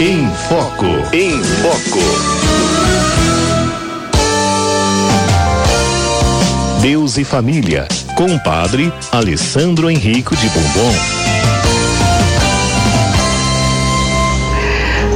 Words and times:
Em 0.00 0.28
Foco. 0.48 0.86
Em 1.12 1.40
Foco. 1.62 2.00
Deus 6.80 7.16
e 7.16 7.24
Família, 7.24 7.86
com 8.16 8.26
o 8.26 8.42
padre 8.42 8.92
Alessandro 9.12 9.88
Henrico 9.88 10.34
de 10.34 10.48
Bombom. 10.48 10.94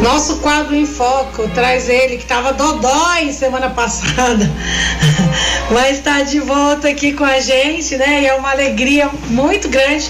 Nosso 0.01 0.37
quadro 0.37 0.77
em 0.77 0.87
foco 0.87 1.49
traz 1.49 1.89
ele 1.89 2.17
que 2.17 2.23
estava 2.23 2.53
dodói 2.53 3.33
semana 3.33 3.71
passada, 3.71 4.49
mas 5.73 5.99
está 5.99 6.23
de 6.23 6.39
volta 6.39 6.89
aqui 6.89 7.13
com 7.13 7.25
a 7.25 7.41
gente, 7.41 7.97
né? 7.97 8.23
E 8.23 8.27
é 8.27 8.35
uma 8.35 8.53
alegria 8.53 9.11
muito 9.29 9.69
grande 9.69 10.09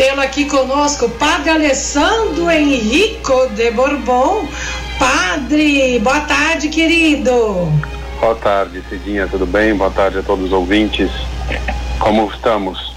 tê-lo 0.00 0.22
aqui 0.22 0.46
conosco, 0.46 1.10
Padre 1.10 1.50
Alessandro 1.50 2.50
Henrico 2.50 3.50
de 3.50 3.70
Bourbon. 3.70 4.48
Padre, 4.98 5.98
boa 5.98 6.20
tarde, 6.20 6.70
querido. 6.70 7.70
Boa 8.18 8.34
tarde, 8.34 8.82
Cidinha, 8.88 9.28
tudo 9.28 9.44
bem? 9.44 9.74
Boa 9.74 9.90
tarde 9.90 10.20
a 10.20 10.22
todos 10.22 10.46
os 10.46 10.52
ouvintes. 10.54 11.10
Como 11.98 12.30
estamos? 12.30 12.94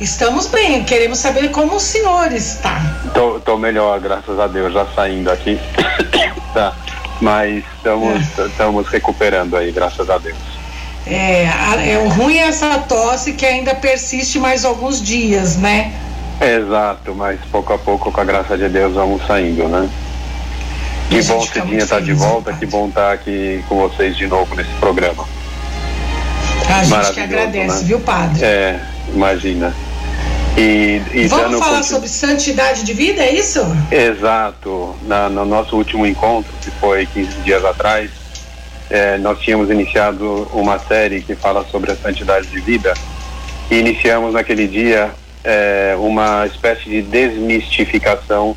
Estamos 0.00 0.48
bem, 0.48 0.82
queremos 0.82 1.20
saber 1.20 1.52
como 1.52 1.76
o 1.76 1.80
senhor 1.80 2.32
está. 2.32 2.80
Tô, 3.14 3.38
tô 3.38 3.56
melhor, 3.56 4.00
graças 4.00 4.40
a 4.40 4.48
Deus, 4.48 4.74
já 4.74 4.86
saindo 4.86 5.30
aqui. 5.30 5.56
tá. 6.52 6.74
Mas 7.20 7.64
estamos, 7.76 8.38
é. 8.40 8.46
estamos 8.46 8.88
recuperando 8.88 9.56
aí, 9.56 9.70
graças 9.70 10.10
a 10.10 10.18
Deus. 10.18 10.55
É, 11.06 11.44
é 11.92 11.98
o 12.04 12.08
ruim 12.08 12.36
é 12.36 12.48
essa 12.48 12.78
tosse 12.80 13.32
que 13.34 13.46
ainda 13.46 13.74
persiste 13.74 14.38
mais 14.38 14.64
alguns 14.64 15.00
dias, 15.00 15.56
né? 15.56 15.92
Exato, 16.40 17.14
mas 17.14 17.40
pouco 17.50 17.72
a 17.72 17.78
pouco, 17.78 18.10
com 18.10 18.20
a 18.20 18.24
graça 18.24 18.58
de 18.58 18.68
Deus, 18.68 18.94
vamos 18.94 19.24
saindo, 19.26 19.68
né? 19.68 19.88
Que 21.08 21.22
bom, 21.22 21.40
Cidinha, 21.40 21.78
estar 21.78 21.96
tá 21.96 22.00
de 22.02 22.12
volta, 22.12 22.52
que 22.52 22.66
bom 22.66 22.88
estar 22.88 23.08
tá 23.08 23.12
aqui 23.12 23.64
com 23.68 23.76
vocês 23.76 24.16
de 24.16 24.26
novo 24.26 24.54
nesse 24.56 24.72
programa. 24.80 25.24
A 26.68 26.82
gente 26.82 27.12
que 27.12 27.20
agradece, 27.20 27.78
né? 27.78 27.84
viu, 27.84 28.00
padre? 28.00 28.44
É, 28.44 28.80
imagina. 29.14 29.72
E, 30.56 31.02
e 31.12 31.28
Vamos 31.28 31.58
falar 31.58 31.78
continu... 31.78 31.84
sobre 31.84 32.08
santidade 32.08 32.82
de 32.82 32.92
vida, 32.92 33.22
é 33.22 33.34
isso? 33.34 33.60
Exato. 33.90 34.96
Na, 35.02 35.28
no 35.28 35.44
nosso 35.44 35.76
último 35.76 36.06
encontro, 36.06 36.50
que 36.60 36.70
foi 36.72 37.06
15 37.06 37.30
dias 37.42 37.64
atrás, 37.64 38.10
é, 38.90 39.18
nós 39.18 39.40
tínhamos 39.40 39.70
iniciado 39.70 40.48
uma 40.52 40.78
série 40.78 41.20
que 41.20 41.34
fala 41.34 41.64
sobre 41.70 41.90
a 41.90 41.96
santidade 41.96 42.46
de 42.48 42.60
vida 42.60 42.94
e 43.70 43.76
iniciamos 43.76 44.34
naquele 44.34 44.68
dia 44.68 45.10
é, 45.42 45.96
uma 45.98 46.46
espécie 46.46 46.88
de 46.88 47.02
desmistificação 47.02 48.56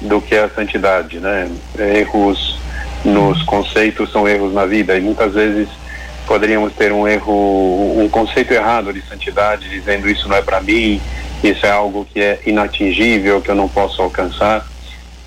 do 0.00 0.20
que 0.20 0.34
é 0.34 0.44
a 0.44 0.48
santidade, 0.48 1.18
né? 1.18 1.50
Erros 1.78 2.58
nos 3.04 3.42
conceitos 3.42 4.10
são 4.10 4.28
erros 4.28 4.52
na 4.52 4.64
vida 4.66 4.96
e 4.96 5.00
muitas 5.00 5.34
vezes 5.34 5.68
poderíamos 6.26 6.72
ter 6.72 6.90
um 6.92 7.06
erro, 7.06 8.00
um 8.00 8.08
conceito 8.08 8.52
errado 8.52 8.92
de 8.92 9.02
santidade, 9.02 9.68
dizendo 9.68 10.08
isso 10.08 10.28
não 10.28 10.36
é 10.36 10.42
para 10.42 10.60
mim, 10.60 11.00
isso 11.42 11.66
é 11.66 11.70
algo 11.70 12.06
que 12.10 12.20
é 12.20 12.40
inatingível, 12.46 13.40
que 13.40 13.50
eu 13.50 13.54
não 13.54 13.68
posso 13.68 14.00
alcançar. 14.00 14.66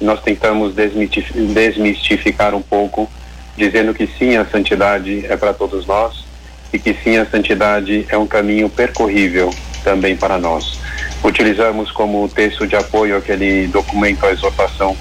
Nós 0.01 0.21
tentamos 0.21 0.73
desmistificar 0.75 2.55
um 2.55 2.61
pouco 2.61 3.09
dizendo 3.57 3.93
que 3.93 4.07
sim, 4.07 4.37
a 4.37 4.45
santidade 4.45 5.25
é 5.25 5.35
para 5.35 5.53
todos 5.53 5.85
nós 5.87 6.25
e 6.71 6.77
que 6.77 6.93
sim, 6.93 7.17
a 7.17 7.25
santidade 7.25 8.05
é 8.07 8.17
um 8.17 8.27
caminho 8.27 8.69
percorrível 8.69 9.49
também 9.83 10.15
para 10.15 10.37
nós. 10.37 10.79
Utilizamos 11.23 11.91
como 11.91 12.29
texto 12.29 12.67
de 12.67 12.75
apoio 12.75 13.17
aquele 13.17 13.67
documento, 13.67 14.25
a 14.25 14.31
exortação 14.31 14.95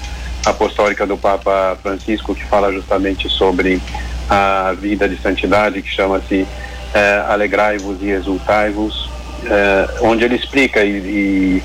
apostólica 0.45 1.05
do 1.05 1.17
Papa 1.17 1.77
Francisco, 1.83 2.33
que 2.33 2.43
fala 2.45 2.71
justamente 2.71 3.29
sobre 3.29 3.81
a 4.29 4.73
vida 4.79 5.07
de 5.07 5.21
santidade, 5.21 5.81
que 5.81 5.89
chama-se 5.89 6.47
eh, 6.93 7.25
Alegrai-vos 7.27 8.01
e 8.01 8.09
Exultai-vos, 8.09 9.09
eh, 9.45 9.87
onde 10.01 10.23
ele 10.23 10.35
explica 10.35 10.83
e, 10.83 10.89
e, 10.89 11.63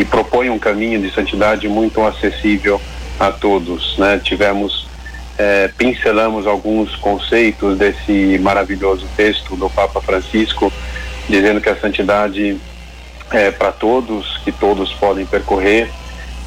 e 0.00 0.04
propõe 0.04 0.50
um 0.50 0.58
caminho 0.58 1.00
de 1.00 1.12
santidade 1.14 1.68
muito 1.68 2.02
acessível 2.04 2.80
a 3.18 3.30
todos. 3.30 3.96
Né? 3.98 4.20
Tivemos 4.22 4.87
é, 5.38 5.70
pincelamos 5.78 6.46
alguns 6.46 6.96
conceitos 6.96 7.78
desse 7.78 8.38
maravilhoso 8.42 9.06
texto 9.16 9.54
do 9.54 9.70
Papa 9.70 10.00
Francisco, 10.00 10.72
dizendo 11.28 11.60
que 11.60 11.68
a 11.68 11.76
santidade 11.76 12.58
é 13.30 13.50
para 13.52 13.70
todos, 13.70 14.38
que 14.38 14.50
todos 14.50 14.92
podem 14.94 15.24
percorrer, 15.24 15.88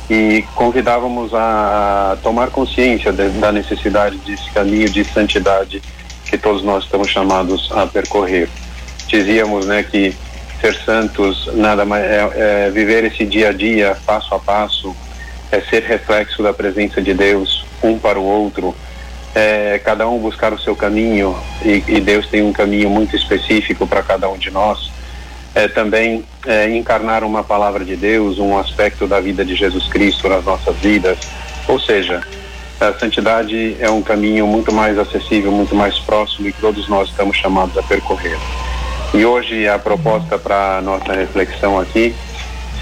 e 0.09 0.43
convidávamos 0.55 1.33
a 1.33 2.17
tomar 2.21 2.49
consciência 2.49 3.13
de, 3.13 3.29
da 3.29 3.51
necessidade 3.51 4.17
desse 4.17 4.51
caminho 4.51 4.89
de 4.89 5.05
santidade 5.05 5.81
que 6.25 6.37
todos 6.37 6.63
nós 6.63 6.83
estamos 6.83 7.09
chamados 7.09 7.71
a 7.71 7.87
percorrer. 7.87 8.49
Dizíamos, 9.07 9.65
né, 9.65 9.83
que 9.83 10.13
ser 10.59 10.75
santos 10.75 11.49
nada 11.53 11.85
mais 11.85 12.03
é, 12.03 12.65
é 12.67 12.69
viver 12.69 13.05
esse 13.05 13.25
dia 13.25 13.49
a 13.49 13.53
dia, 13.53 13.97
passo 14.05 14.35
a 14.35 14.39
passo, 14.39 14.93
é 15.49 15.61
ser 15.61 15.83
reflexo 15.83 16.43
da 16.43 16.53
presença 16.53 17.01
de 17.01 17.13
Deus 17.13 17.70
um 17.83 17.97
para 17.97 18.19
o 18.19 18.23
outro, 18.23 18.75
é, 19.33 19.79
cada 19.83 20.07
um 20.07 20.19
buscar 20.19 20.53
o 20.53 20.59
seu 20.59 20.75
caminho 20.75 21.37
e, 21.63 21.83
e 21.87 22.01
Deus 22.01 22.27
tem 22.27 22.41
um 22.41 22.51
caminho 22.51 22.89
muito 22.89 23.15
específico 23.15 23.87
para 23.87 24.03
cada 24.03 24.29
um 24.29 24.37
de 24.37 24.51
nós. 24.51 24.91
É, 25.53 25.67
também 25.67 26.23
é, 26.45 26.69
encarnar 26.69 27.23
uma 27.23 27.43
palavra 27.43 27.83
de 27.83 27.95
Deus, 27.95 28.39
um 28.39 28.57
aspecto 28.57 29.05
da 29.05 29.19
vida 29.19 29.43
de 29.43 29.55
Jesus 29.55 29.87
Cristo 29.87 30.29
nas 30.29 30.45
nossas 30.45 30.75
vidas. 30.77 31.17
Ou 31.67 31.79
seja, 31.79 32.21
a 32.79 32.93
santidade 32.93 33.75
é 33.79 33.89
um 33.89 34.01
caminho 34.01 34.47
muito 34.47 34.71
mais 34.73 34.97
acessível, 34.97 35.51
muito 35.51 35.75
mais 35.75 35.99
próximo 35.99 36.47
e 36.47 36.53
que 36.53 36.59
todos 36.59 36.87
nós 36.87 37.09
estamos 37.09 37.37
chamados 37.37 37.77
a 37.77 37.83
percorrer. 37.83 38.37
E 39.13 39.25
hoje 39.25 39.67
a 39.67 39.77
proposta 39.77 40.39
para 40.39 40.81
nossa 40.81 41.13
reflexão 41.13 41.77
aqui 41.77 42.15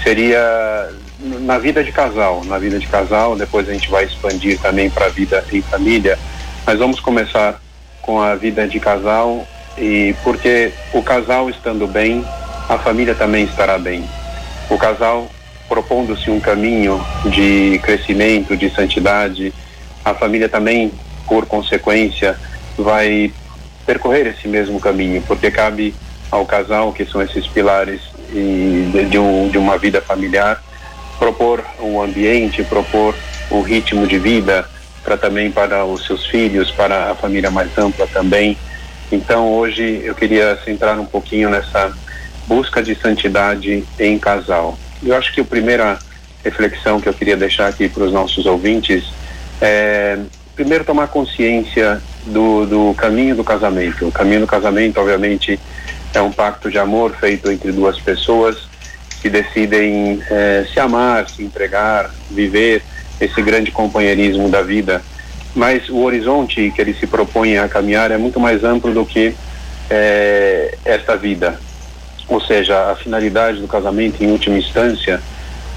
seria 0.02 0.90
na 1.22 1.58
vida 1.58 1.84
de 1.84 1.92
casal, 1.92 2.42
na 2.44 2.58
vida 2.58 2.78
de 2.78 2.86
casal, 2.86 3.36
depois 3.36 3.68
a 3.68 3.72
gente 3.72 3.90
vai 3.90 4.04
expandir 4.04 4.58
também 4.58 4.88
para 4.88 5.06
a 5.06 5.08
vida 5.10 5.44
em 5.52 5.60
família, 5.60 6.18
mas 6.66 6.78
vamos 6.78 7.00
começar 7.00 7.60
com 8.00 8.20
a 8.20 8.34
vida 8.34 8.66
de 8.66 8.80
casal 8.80 9.46
e 9.76 10.14
porque 10.22 10.72
o 10.92 11.02
casal 11.02 11.50
estando 11.50 11.86
bem, 11.86 12.24
a 12.68 12.78
família 12.78 13.14
também 13.14 13.44
estará 13.44 13.78
bem. 13.78 14.04
O 14.68 14.78
casal 14.78 15.28
propondo-se 15.68 16.30
um 16.30 16.40
caminho 16.40 17.00
de 17.26 17.78
crescimento, 17.82 18.56
de 18.56 18.68
santidade, 18.70 19.52
a 20.04 20.12
família 20.14 20.48
também, 20.48 20.90
por 21.28 21.46
consequência, 21.46 22.36
vai 22.76 23.32
percorrer 23.86 24.26
esse 24.26 24.48
mesmo 24.48 24.80
caminho, 24.80 25.22
porque 25.22 25.50
cabe 25.50 25.94
ao 26.30 26.44
casal, 26.44 26.92
que 26.92 27.04
são 27.04 27.22
esses 27.22 27.46
pilares 27.46 28.00
de, 28.32 29.04
de, 29.04 29.18
um, 29.18 29.48
de 29.48 29.58
uma 29.58 29.78
vida 29.78 30.00
familiar, 30.00 30.62
propor 31.20 31.62
um 31.78 32.00
ambiente, 32.00 32.64
propor 32.64 33.14
um 33.50 33.60
ritmo 33.60 34.06
de 34.06 34.18
vida 34.18 34.66
para 35.04 35.18
também 35.18 35.50
para 35.50 35.84
os 35.84 36.06
seus 36.06 36.26
filhos, 36.26 36.70
para 36.70 37.10
a 37.10 37.14
família 37.14 37.50
mais 37.50 37.76
ampla 37.76 38.06
também. 38.06 38.56
Então 39.12 39.52
hoje 39.52 40.00
eu 40.02 40.14
queria 40.14 40.58
centrar 40.64 40.98
um 40.98 41.04
pouquinho 41.04 41.50
nessa 41.50 41.92
busca 42.46 42.82
de 42.82 42.94
santidade 42.94 43.84
em 43.98 44.18
casal. 44.18 44.78
Eu 45.02 45.14
acho 45.14 45.32
que 45.34 45.42
a 45.42 45.44
primeira 45.44 45.98
reflexão 46.42 47.00
que 47.00 47.08
eu 47.08 47.14
queria 47.14 47.36
deixar 47.36 47.68
aqui 47.68 47.86
para 47.88 48.04
os 48.04 48.12
nossos 48.12 48.46
ouvintes 48.46 49.04
é 49.60 50.18
primeiro 50.54 50.84
tomar 50.84 51.08
consciência 51.08 52.00
do, 52.26 52.64
do 52.64 52.94
caminho 52.94 53.36
do 53.36 53.44
casamento. 53.44 54.08
O 54.08 54.12
caminho 54.12 54.40
do 54.40 54.46
casamento, 54.46 54.98
obviamente, 54.98 55.60
é 56.14 56.20
um 56.20 56.32
pacto 56.32 56.70
de 56.70 56.78
amor 56.78 57.12
feito 57.12 57.50
entre 57.50 57.72
duas 57.72 57.98
pessoas 58.00 58.69
que 59.20 59.28
decidem 59.28 60.22
eh, 60.30 60.66
se 60.72 60.80
amar, 60.80 61.28
se 61.28 61.42
entregar, 61.42 62.10
viver 62.30 62.82
esse 63.20 63.40
grande 63.42 63.70
companheirismo 63.70 64.48
da 64.48 64.62
vida. 64.62 65.02
Mas 65.54 65.88
o 65.88 65.98
horizonte 65.98 66.72
que 66.74 66.80
ele 66.80 66.94
se 66.94 67.06
propõe 67.06 67.58
a 67.58 67.68
caminhar 67.68 68.10
é 68.10 68.16
muito 68.16 68.40
mais 68.40 68.64
amplo 68.64 68.94
do 68.94 69.04
que 69.04 69.34
eh, 69.90 70.78
esta 70.84 71.16
vida. 71.16 71.60
Ou 72.28 72.40
seja, 72.40 72.92
a 72.92 72.96
finalidade 72.96 73.60
do 73.60 73.68
casamento, 73.68 74.22
em 74.22 74.30
última 74.30 74.56
instância, 74.56 75.20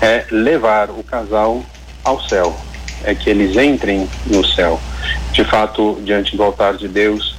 é 0.02 0.26
levar 0.32 0.90
o 0.90 1.04
casal 1.04 1.64
ao 2.04 2.22
céu, 2.22 2.56
é 3.04 3.16
que 3.16 3.30
eles 3.30 3.58
entrem 3.58 4.08
no 4.28 4.46
céu. 4.46 4.80
De 5.32 5.44
fato, 5.44 6.00
diante 6.04 6.38
do 6.38 6.44
altar 6.44 6.76
de 6.76 6.88
Deus, 6.88 7.36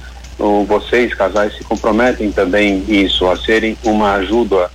vocês, 0.67 1.13
casais, 1.13 1.55
se 1.55 1.63
comprometem 1.63 2.31
também 2.31 2.83
isso, 2.87 3.27
a 3.29 3.37
serem 3.37 3.77
uma 3.83 4.15
ajuda 4.15 4.69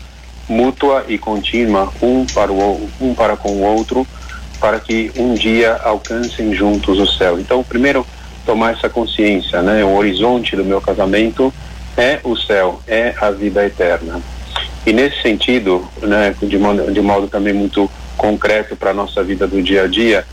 mútua 0.51 1.05
e 1.09 1.17
contínua 1.17 1.93
um 2.03 2.27
para, 2.27 2.53
o, 2.53 2.91
um 3.01 3.15
para 3.15 3.37
com 3.37 3.53
o 3.53 3.63
outro, 3.63 4.05
para 4.59 4.81
que 4.81 5.13
um 5.17 5.33
dia 5.33 5.81
alcancem 5.85 6.53
juntos 6.53 6.99
o 6.99 7.07
céu. 7.07 7.39
Então, 7.39 7.63
primeiro, 7.63 8.05
tomar 8.45 8.73
essa 8.73 8.89
consciência, 8.89 9.63
né? 9.63 9.85
O 9.85 9.95
horizonte 9.95 10.57
do 10.57 10.65
meu 10.65 10.81
casamento 10.81 11.55
é 11.97 12.19
o 12.25 12.37
céu, 12.37 12.81
é 12.87 13.15
a 13.21 13.31
vida 13.31 13.65
eterna. 13.65 14.21
E 14.85 14.93
nesse 14.93 15.23
sentido, 15.23 15.87
né, 16.03 16.35
de 16.43 16.59
modo, 16.59 16.93
de 16.93 17.01
modo 17.01 17.29
também 17.29 17.53
muito 17.53 17.89
concreto 18.17 18.75
para 18.75 18.91
a 18.91 18.95
nossa 18.95 19.23
vida 19.23 19.47
do 19.47 19.63
dia 19.63 19.85
a 19.85 19.87
dia, 19.87 20.27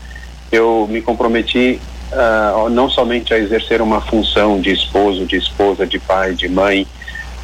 eu 0.50 0.88
me 0.90 1.00
comprometi 1.00 1.80
uh, 2.12 2.68
não 2.70 2.90
somente 2.90 3.32
a 3.32 3.38
exercer 3.38 3.80
uma 3.80 4.00
função 4.00 4.60
de 4.60 4.72
esposo, 4.72 5.24
de 5.26 5.36
esposa, 5.36 5.86
de 5.86 5.98
pai, 5.98 6.34
de 6.34 6.48
mãe, 6.48 6.86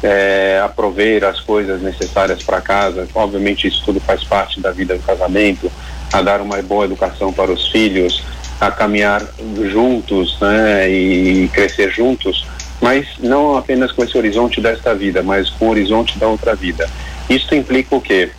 é, 0.03 0.61
a 0.63 0.69
prover 0.69 1.23
as 1.23 1.39
coisas 1.39 1.81
necessárias 1.81 2.43
para 2.43 2.61
casa. 2.61 3.07
Obviamente, 3.13 3.67
isso 3.67 3.81
tudo 3.85 3.99
faz 3.99 4.23
parte 4.23 4.59
da 4.59 4.71
vida 4.71 4.95
do 4.95 5.03
casamento, 5.03 5.71
a 6.11 6.21
dar 6.21 6.41
uma 6.41 6.61
boa 6.61 6.85
educação 6.85 7.33
para 7.33 7.51
os 7.51 7.67
filhos, 7.69 8.23
a 8.59 8.71
caminhar 8.71 9.21
juntos 9.71 10.39
né, 10.39 10.89
e 10.89 11.49
crescer 11.49 11.91
juntos, 11.91 12.45
mas 12.81 13.07
não 13.19 13.57
apenas 13.57 13.91
com 13.91 14.03
esse 14.03 14.17
horizonte 14.17 14.61
desta 14.61 14.93
vida, 14.93 15.21
mas 15.23 15.49
com 15.49 15.65
o 15.65 15.69
horizonte 15.69 16.17
da 16.17 16.27
outra 16.27 16.55
vida. 16.55 16.89
Isso 17.29 17.53
implica 17.55 17.95
o 17.95 18.01
quê? 18.01 18.29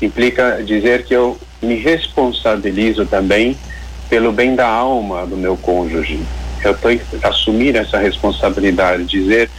Implica 0.00 0.62
dizer 0.64 1.04
que 1.04 1.14
eu 1.14 1.38
me 1.62 1.76
responsabilizo 1.76 3.06
também 3.06 3.56
pelo 4.08 4.32
bem 4.32 4.54
da 4.54 4.68
alma 4.68 5.26
do 5.26 5.36
meu 5.36 5.56
cônjuge. 5.56 6.20
Eu 6.62 6.74
tenho 6.74 6.98
que 6.98 7.26
assumir 7.26 7.76
essa 7.76 7.98
responsabilidade, 7.98 9.04
dizer 9.04 9.50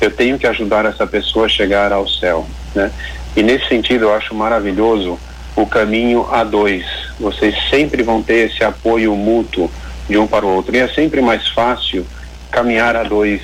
eu 0.00 0.10
tenho 0.10 0.38
que 0.38 0.46
ajudar 0.46 0.84
essa 0.84 1.06
pessoa 1.06 1.46
a 1.46 1.48
chegar 1.48 1.92
ao 1.92 2.08
céu, 2.08 2.46
né? 2.74 2.90
E 3.36 3.42
nesse 3.42 3.68
sentido 3.68 4.04
eu 4.04 4.14
acho 4.14 4.34
maravilhoso 4.34 5.18
o 5.56 5.66
caminho 5.66 6.26
a 6.30 6.44
dois. 6.44 6.84
Vocês 7.18 7.54
sempre 7.70 8.02
vão 8.02 8.22
ter 8.22 8.50
esse 8.50 8.62
apoio 8.62 9.14
mútuo 9.16 9.70
de 10.08 10.18
um 10.18 10.26
para 10.26 10.44
o 10.44 10.54
outro 10.54 10.74
e 10.74 10.78
é 10.78 10.88
sempre 10.88 11.20
mais 11.20 11.48
fácil 11.48 12.06
caminhar 12.50 12.94
a 12.96 13.02
dois, 13.02 13.40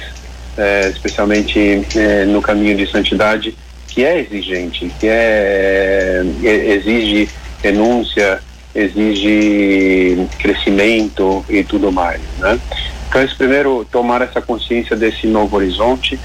é, 0.56 0.88
especialmente 0.88 1.86
é, 1.96 2.24
no 2.24 2.40
caminho 2.40 2.76
de 2.76 2.86
santidade 2.86 3.56
que 3.88 4.04
é 4.04 4.20
exigente, 4.20 4.90
que 5.00 5.08
é, 5.08 6.22
é 6.44 6.48
exige 6.74 7.28
renúncia, 7.62 8.40
exige 8.74 10.26
crescimento 10.38 11.44
e 11.48 11.64
tudo 11.64 11.90
mais, 11.90 12.20
né? 12.38 12.58
Então, 13.08 13.26
primeiro, 13.36 13.84
tomar 13.90 14.22
essa 14.22 14.40
consciência 14.40 14.94
desse 14.94 15.26
novo 15.26 15.56
horizonte, 15.56 16.18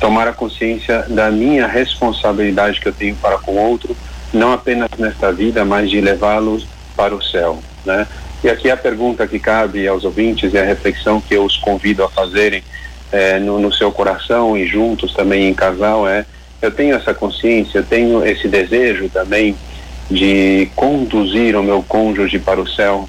tomar 0.00 0.28
a 0.28 0.32
consciência 0.32 1.04
da 1.08 1.30
minha 1.30 1.66
responsabilidade 1.66 2.80
que 2.80 2.88
eu 2.88 2.92
tenho 2.92 3.16
para 3.16 3.38
com 3.38 3.52
o 3.52 3.58
outro, 3.58 3.96
não 4.32 4.52
apenas 4.52 4.88
nesta 4.98 5.32
vida, 5.32 5.64
mas 5.64 5.90
de 5.90 6.00
levá-los 6.00 6.66
para 6.96 7.14
o 7.14 7.22
céu, 7.22 7.60
né? 7.84 8.06
E 8.42 8.48
aqui 8.48 8.70
a 8.70 8.76
pergunta 8.76 9.26
que 9.26 9.38
cabe 9.38 9.88
aos 9.88 10.04
ouvintes 10.04 10.52
e 10.52 10.58
a 10.58 10.64
reflexão 10.64 11.20
que 11.20 11.34
eu 11.34 11.44
os 11.44 11.56
convido 11.56 12.04
a 12.04 12.08
fazerem 12.08 12.62
é, 13.10 13.38
no, 13.40 13.58
no 13.58 13.72
seu 13.72 13.90
coração 13.90 14.56
e 14.56 14.66
juntos 14.66 15.12
também 15.12 15.48
em 15.48 15.54
casal 15.54 16.08
é: 16.08 16.24
eu 16.62 16.70
tenho 16.70 16.94
essa 16.94 17.12
consciência, 17.12 17.78
eu 17.78 17.84
tenho 17.84 18.24
esse 18.24 18.46
desejo 18.46 19.08
também 19.08 19.56
de 20.10 20.70
conduzir 20.76 21.56
o 21.56 21.62
meu 21.62 21.82
cônjuge 21.82 22.38
para 22.38 22.60
o 22.60 22.68
céu. 22.68 23.08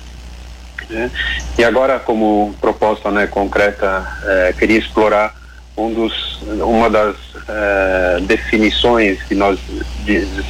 Né? 0.89 1.11
E 1.57 1.63
agora, 1.63 1.99
como 1.99 2.55
proposta 2.59 3.11
né, 3.11 3.27
concreta, 3.27 4.05
é, 4.23 4.53
queria 4.57 4.79
explorar 4.79 5.33
um 5.79 5.93
dos, 5.93 6.41
uma 6.61 6.89
das 6.89 7.15
é, 7.47 8.19
definições 8.21 9.21
que 9.23 9.35
nós 9.35 9.59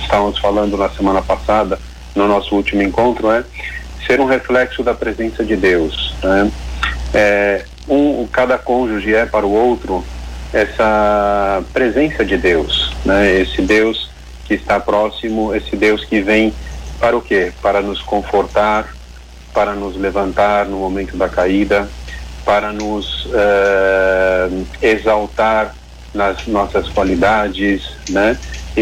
estávamos 0.01 0.37
falando 0.39 0.75
na 0.77 0.89
semana 0.89 1.21
passada, 1.21 1.79
no 2.15 2.27
nosso 2.27 2.55
último 2.55 2.81
encontro, 2.81 3.31
é 3.31 3.43
ser 4.05 4.19
um 4.19 4.25
reflexo 4.25 4.83
da 4.83 4.93
presença 4.93 5.43
de 5.43 5.55
Deus. 5.55 6.15
Né? 6.23 6.51
É, 7.13 7.65
um, 7.87 8.27
cada 8.27 8.57
cônjuge 8.57 9.13
é 9.13 9.25
para 9.25 9.45
o 9.45 9.51
outro 9.51 10.03
essa 10.51 11.63
presença 11.71 12.25
de 12.25 12.35
Deus, 12.35 12.91
né? 13.05 13.39
esse 13.39 13.61
Deus 13.61 14.09
que 14.45 14.55
está 14.55 14.79
próximo, 14.79 15.53
esse 15.53 15.75
Deus 15.75 16.03
que 16.03 16.21
vem 16.21 16.51
para 16.99 17.15
o 17.15 17.21
quê? 17.21 17.53
Para 17.61 17.81
nos 17.81 18.01
confortar, 18.01 18.93
para 19.53 19.73
nos 19.73 19.95
levantar 19.95 20.65
no 20.65 20.77
momento 20.77 21.15
da 21.15 21.29
caída, 21.29 21.87
para 22.45 22.71
nos 22.71 23.25
uh, 23.25 24.67
exaltar 24.81 25.75
nas 26.13 26.47
nossas 26.47 26.89
qualidades, 26.89 27.89
né? 28.09 28.37
E, 28.75 28.81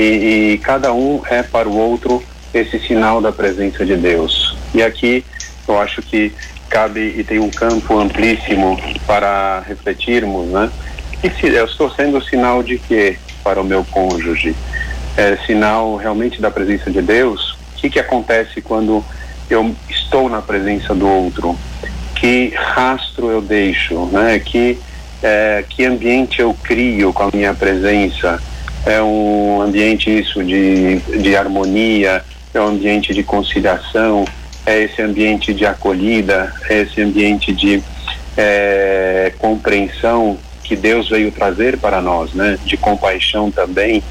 e, 0.54 0.58
cada 0.60 0.94
um 0.94 1.22
é 1.30 1.44
para 1.44 1.68
o 1.68 1.76
outro 1.76 2.24
esse 2.54 2.80
sinal 2.80 3.22
da 3.22 3.32
presença 3.32 3.86
de 3.86 3.96
Deus. 3.96 4.56
E 4.74 4.82
aqui 4.82 5.26
eu 5.68 5.80
acho 5.80 6.02
que 6.02 6.32
cabe 6.70 7.16
e 7.18 7.24
tem 7.24 7.40
um 7.40 7.50
campo 7.50 7.98
amplíssimo 7.98 8.80
para 9.06 9.62
refletirmos, 9.68 10.48
né? 10.48 10.70
E 11.24 11.30
se 11.30 11.48
eu 11.48 11.66
estou 11.66 11.90
sendo 11.92 12.24
sinal 12.24 12.62
de 12.62 12.78
quê 12.78 13.18
para 13.44 13.62
o 13.62 13.64
meu 13.64 13.84
cônjuge? 13.86 14.56
é, 15.18 15.36
sinal 15.48 15.96
realmente 15.96 16.40
da 16.40 16.52
presença 16.52 16.92
de 16.92 17.02
Deus, 17.02 17.54
o 17.54 17.58
que, 17.78 17.90
que 17.90 18.00
acontece 18.00 18.62
quando 18.62 19.04
eu 19.50 19.76
estou 19.90 20.30
na 20.30 20.42
presença 20.42 20.94
do 20.94 21.08
outro? 21.08 21.58
Que 22.20 22.54
rastro 22.56 23.30
eu 23.30 23.42
deixo, 23.42 24.06
né? 24.08 24.40
Que, 24.40 24.78
é, 25.22 25.64
que 25.70 25.86
ambiente 25.86 26.42
eu 26.42 26.54
crio 26.64 27.14
com 27.14 27.24
a 27.24 27.30
minha 27.32 27.54
presença? 27.54 28.42
É 28.86 29.02
um 29.02 29.62
ambiente 29.62 30.10
isso 30.10 30.44
de, 30.44 30.98
de 31.00 31.36
harmonia, 31.36 32.24
é 32.54 32.60
um 32.60 32.68
ambiente 32.68 33.14
de 33.14 33.22
conciliação, 33.22 34.26
é 34.66 34.82
esse 34.82 35.02
ambiente 35.02 35.54
de 35.54 35.66
acolhida, 35.66 36.54
é 36.70 36.82
esse 36.82 37.02
ambiente 37.02 37.54
de 37.54 37.84
é, 38.36 39.32
compreensão 39.38 40.38
que 40.64 40.76
Deus 40.76 41.10
veio 41.10 41.32
trazer 41.32 41.78
para 41.78 42.02
nós, 42.02 42.34
né? 42.34 42.58
De 42.66 42.78
compaixão 42.78 43.52
também, 43.52 44.02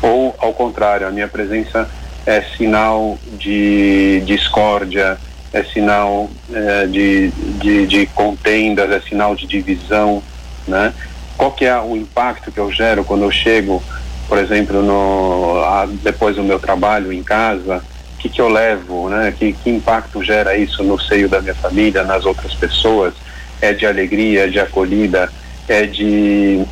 ou 0.00 0.34
ao 0.38 0.52
contrário, 0.52 1.06
a 1.06 1.10
minha 1.10 1.28
presença 1.28 1.88
é 2.24 2.42
sinal 2.56 3.18
de 3.38 4.22
discórdia, 4.24 5.18
é 5.56 5.64
sinal 5.64 6.28
é, 6.52 6.86
de, 6.86 7.30
de, 7.30 7.86
de 7.86 8.06
contendas, 8.08 8.90
é 8.90 9.00
sinal 9.00 9.34
de 9.34 9.46
divisão, 9.46 10.22
né? 10.68 10.92
Qual 11.36 11.50
que 11.50 11.64
é 11.64 11.78
o 11.80 11.96
impacto 11.96 12.52
que 12.52 12.58
eu 12.60 12.70
gero 12.70 13.04
quando 13.04 13.22
eu 13.22 13.30
chego, 13.30 13.82
por 14.28 14.36
exemplo, 14.36 14.82
no, 14.82 15.62
a, 15.64 15.86
depois 16.02 16.36
do 16.36 16.44
meu 16.44 16.58
trabalho 16.58 17.10
em 17.10 17.22
casa, 17.22 17.82
o 18.14 18.18
que, 18.18 18.28
que 18.28 18.40
eu 18.40 18.48
levo, 18.50 19.08
né? 19.08 19.32
Que, 19.36 19.54
que 19.54 19.70
impacto 19.70 20.22
gera 20.22 20.56
isso 20.56 20.84
no 20.84 21.00
seio 21.00 21.28
da 21.28 21.40
minha 21.40 21.54
família, 21.54 22.04
nas 22.04 22.26
outras 22.26 22.54
pessoas? 22.54 23.14
É 23.58 23.72
de 23.72 23.86
alegria, 23.86 24.44
é 24.44 24.48
de 24.48 24.60
acolhida, 24.60 25.32
é 25.66 25.86
de 25.86 26.62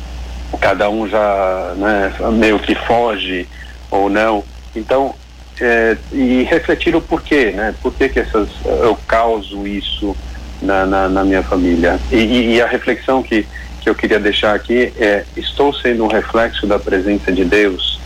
cada 0.61 0.91
um 0.91 1.07
já 1.07 1.73
né, 1.75 2.13
meio 2.33 2.59
que 2.59 2.75
foge 2.75 3.47
ou 3.89 4.11
não. 4.11 4.43
Então, 4.75 5.15
é, 5.59 5.95
e 6.11 6.43
refletir 6.43 6.95
o 6.95 7.01
porquê, 7.01 7.51
né? 7.51 7.73
Por 7.81 7.93
que, 7.93 8.09
que 8.09 8.19
essas, 8.19 8.49
eu 8.65 8.97
causo 9.07 9.65
isso 9.67 10.15
na, 10.61 10.85
na, 10.85 11.09
na 11.09 11.23
minha 11.23 11.43
família? 11.43 11.99
E, 12.11 12.17
e, 12.17 12.55
e, 12.55 12.61
a 12.61 12.67
reflexão 12.67 13.23
que, 13.23 13.47
que 13.81 13.89
eu 13.89 13.95
queria 13.95 14.19
deixar 14.19 14.53
aqui 14.53 14.93
é: 14.97 15.23
estou 15.35 15.73
sendo 15.73 16.03
um 16.03 16.07
reflexo 16.07 16.67
da 16.67 16.77
presença 16.77 17.31
de 17.31 17.45
Deus, 17.45 17.99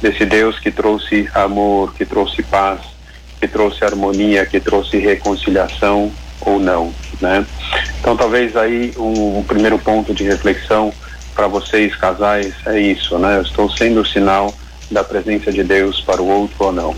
desse 0.00 0.24
Deus 0.24 0.58
que 0.58 0.70
trouxe 0.70 1.28
amor, 1.34 1.94
que 1.94 2.04
trouxe 2.04 2.42
paz, 2.42 2.80
que 3.40 3.46
trouxe 3.46 3.84
harmonia, 3.84 4.46
que 4.46 4.60
trouxe 4.60 4.96
reconciliação 4.98 6.10
ou 6.40 6.58
não, 6.58 6.92
né? 7.20 7.44
Então, 8.00 8.16
talvez 8.16 8.56
aí 8.56 8.92
um, 8.96 9.38
um 9.38 9.42
primeiro 9.42 9.78
ponto 9.78 10.14
de 10.14 10.24
reflexão 10.24 10.92
para 11.34 11.48
vocês, 11.48 11.94
casais, 11.96 12.54
é 12.66 12.78
isso, 12.78 13.18
né? 13.18 13.36
Eu 13.36 13.42
estou 13.42 13.70
sendo 13.70 14.00
o 14.00 14.06
sinal 14.06 14.54
da 14.94 15.04
presença 15.04 15.52
de 15.52 15.62
Deus 15.62 16.00
para 16.00 16.22
o 16.22 16.26
outro 16.26 16.56
ou 16.58 16.72
não. 16.72 16.96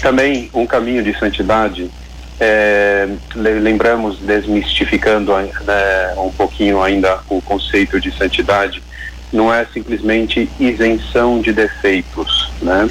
Também 0.00 0.48
um 0.54 0.66
caminho 0.66 1.02
de 1.02 1.18
santidade, 1.18 1.90
é, 2.38 3.08
lembramos, 3.34 4.18
desmistificando 4.20 5.32
né, 5.36 6.14
um 6.16 6.30
pouquinho 6.30 6.80
ainda 6.80 7.18
o 7.28 7.42
conceito 7.42 8.00
de 8.00 8.10
santidade, 8.16 8.82
não 9.32 9.52
é 9.52 9.66
simplesmente 9.66 10.48
isenção 10.58 11.40
de 11.40 11.52
defeitos, 11.52 12.50
né? 12.62 12.88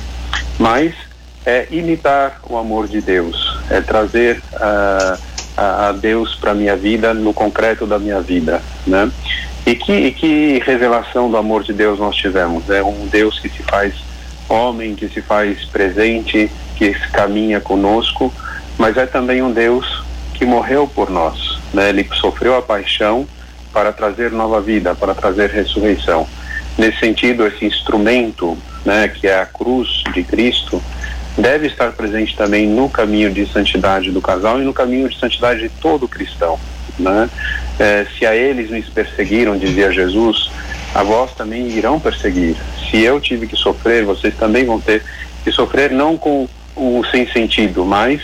Mas 0.60 0.94
é 1.46 1.68
imitar 1.72 2.42
o 2.50 2.58
amor 2.58 2.88
de 2.88 3.00
Deus, 3.02 3.58
é 3.70 3.80
trazer 3.80 4.42
uh, 4.54 5.18
a 5.56 5.92
Deus 5.94 6.36
para 6.36 6.54
minha 6.54 6.76
vida 6.76 7.14
no 7.14 7.34
concreto 7.34 7.86
da 7.86 7.98
minha 7.98 8.20
vida, 8.20 8.62
né? 8.86 9.10
E 9.66 9.76
que, 9.76 9.94
e 9.94 10.12
que 10.12 10.60
revelação 10.66 11.30
do 11.32 11.38
amor 11.38 11.64
de 11.64 11.74
Deus 11.74 11.98
nós 11.98 12.16
tivemos? 12.16 12.70
É 12.70 12.84
um 12.84 13.08
Deus 13.08 13.40
que 13.40 13.50
se 13.50 13.64
faz 13.64 13.96
homem, 14.50 14.96
que 14.96 15.08
se 15.08 15.22
faz 15.22 15.66
presente, 15.66 16.50
que 16.76 16.94
caminha 17.12 17.60
conosco, 17.60 18.34
mas 18.78 18.98
é 18.98 19.06
também 19.06 19.42
um 19.42 19.52
Deus 19.52 20.04
que 20.34 20.46
morreu 20.46 20.88
por 20.88 21.10
nós. 21.10 21.60
Né? 21.74 21.90
Ele 21.90 22.08
sofreu 22.14 22.56
a 22.56 22.62
paixão 22.62 23.28
para 23.74 23.92
trazer 23.92 24.32
nova 24.32 24.62
vida, 24.62 24.96
para 24.96 25.14
trazer 25.14 25.50
ressurreição. 25.50 26.28
Nesse 26.78 27.00
sentido, 27.00 27.46
esse 27.48 27.66
instrumento, 27.66 28.58
né, 28.86 29.08
que 29.08 29.28
é 29.28 29.40
a 29.40 29.46
cruz 29.46 30.04
de 30.14 30.24
Cristo, 30.24 30.82
deve 31.38 31.68
estar 31.68 31.92
presente 31.94 32.36
também 32.36 32.68
no 32.68 32.90
caminho 32.90 33.32
de 33.32 33.46
santidade 33.46 34.12
do 34.12 34.22
casal 34.22 34.62
e 34.62 34.66
no 34.66 34.74
caminho 34.74 35.10
de 35.10 35.18
santidade 35.18 35.62
de 35.62 35.70
todo 35.70 36.08
cristão. 36.08 36.60
Né? 36.98 37.30
É, 37.80 38.06
se 38.18 38.26
a 38.26 38.36
eles 38.36 38.70
me 38.70 38.82
perseguiram, 38.82 39.58
dizia 39.58 39.92
Jesus, 39.92 40.50
a 40.96 41.04
vós 41.04 41.32
também 41.34 41.68
irão 41.68 42.00
perseguir. 42.00 42.56
Se 42.90 43.02
eu 43.02 43.20
tive 43.20 43.48
que 43.48 43.58
sofrer, 43.58 44.06
vocês 44.06 44.34
também 44.36 44.66
vão 44.66 44.80
ter 44.80 45.04
que 45.44 45.52
sofrer, 45.52 45.92
não 45.92 46.18
com 46.18 46.48
o 46.74 47.04
sem 47.12 47.30
sentido, 47.30 47.84
mas 47.84 48.22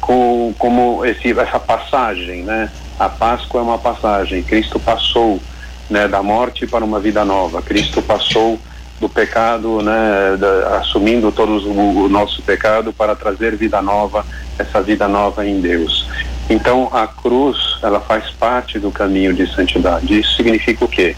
com, 0.00 0.52
como 0.58 1.04
esse, 1.04 1.30
essa 1.30 1.60
passagem, 1.60 2.42
né? 2.42 2.68
A 2.98 3.08
Páscoa 3.08 3.60
é 3.60 3.62
uma 3.62 3.78
passagem. 3.78 4.42
Cristo 4.42 4.80
passou 4.80 5.40
né, 5.88 6.08
da 6.08 6.20
morte 6.20 6.66
para 6.66 6.84
uma 6.84 6.98
vida 6.98 7.24
nova. 7.24 7.62
Cristo 7.62 8.02
passou 8.02 8.58
do 8.98 9.08
pecado, 9.08 9.80
né, 9.80 10.36
da, 10.36 10.78
assumindo 10.78 11.30
todos 11.30 11.64
o, 11.64 11.70
o, 11.70 12.08
nosso 12.08 12.42
pecado 12.42 12.92
para 12.92 13.14
trazer 13.14 13.56
vida 13.56 13.80
nova, 13.80 14.26
essa 14.58 14.82
vida 14.82 15.06
nova 15.06 15.46
em 15.46 15.60
Deus. 15.60 16.06
Então 16.50 16.90
a 16.92 17.06
cruz, 17.06 17.56
ela 17.82 18.00
faz 18.00 18.30
parte 18.32 18.80
do 18.80 18.90
caminho 18.90 19.32
de 19.32 19.46
santidade. 19.54 20.18
Isso 20.18 20.34
significa 20.34 20.84
o 20.84 20.88
quê? 20.88 21.16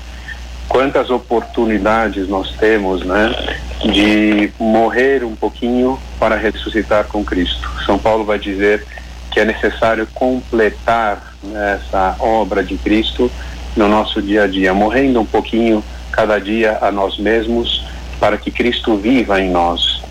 Quantas 0.68 1.10
oportunidades 1.10 2.28
nós 2.28 2.50
temos, 2.52 3.04
né, 3.04 3.58
de 3.84 4.52
morrer 4.58 5.24
um 5.24 5.34
pouquinho 5.34 5.98
para 6.18 6.36
ressuscitar 6.36 7.04
com 7.04 7.24
Cristo. 7.24 7.68
São 7.84 7.98
Paulo 7.98 8.24
vai 8.24 8.38
dizer 8.38 8.86
que 9.30 9.40
é 9.40 9.44
necessário 9.44 10.06
completar 10.14 11.34
né, 11.42 11.80
essa 11.80 12.16
obra 12.20 12.62
de 12.62 12.76
Cristo 12.76 13.30
no 13.76 13.88
nosso 13.88 14.20
dia 14.20 14.44
a 14.44 14.46
dia, 14.46 14.72
morrendo 14.74 15.20
um 15.20 15.26
pouquinho 15.26 15.82
cada 16.10 16.38
dia 16.38 16.78
a 16.80 16.92
nós 16.92 17.18
mesmos 17.18 17.84
para 18.20 18.36
que 18.36 18.50
Cristo 18.50 18.96
viva 18.96 19.40
em 19.40 19.50
nós. 19.50 20.02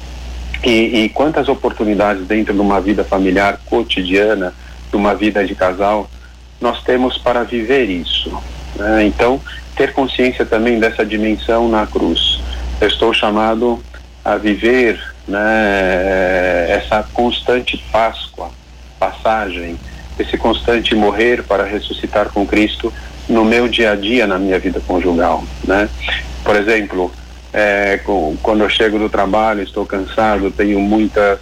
E, 0.63 1.03
e 1.03 1.10
quantas 1.10 1.48
oportunidades 1.48 2.27
dentro 2.27 2.53
de 2.53 2.60
uma 2.60 2.81
vida 2.81 3.03
familiar 3.03 3.60
cotidiana, 3.65 4.53
de 4.89 4.96
uma 4.96 5.15
vida 5.15 5.46
de 5.46 5.55
casal, 5.55 6.10
nós 6.60 6.84
temos 6.84 7.17
para 7.17 7.43
viver 7.43 7.89
isso. 7.89 8.31
Né? 8.75 9.05
Então, 9.05 9.39
ter 9.75 9.93
consciência 9.93 10.45
também 10.45 10.79
dessa 10.79 11.05
dimensão 11.05 11.67
na 11.69 11.85
cruz. 11.85 12.39
Eu 12.79 12.87
estou 12.87 13.13
chamado 13.13 13.81
a 14.23 14.35
viver 14.37 14.99
né, 15.27 16.67
essa 16.69 17.03
constante 17.13 17.77
Páscoa, 17.91 18.49
passagem, 18.99 19.77
esse 20.19 20.37
constante 20.37 20.93
morrer 20.93 21.43
para 21.43 21.63
ressuscitar 21.63 22.29
com 22.29 22.45
Cristo 22.45 22.93
no 23.27 23.43
meu 23.43 23.67
dia 23.67 23.91
a 23.91 23.95
dia, 23.95 24.27
na 24.27 24.37
minha 24.37 24.59
vida 24.59 24.81
conjugal, 24.85 25.43
né? 25.63 25.89
Por 26.43 26.55
exemplo, 26.55 27.11
é, 27.53 27.99
quando 28.41 28.61
eu 28.63 28.69
chego 28.69 28.99
do 28.99 29.09
trabalho, 29.09 29.61
estou 29.61 29.85
cansado, 29.85 30.51
tenho 30.51 30.79
muitas 30.79 31.39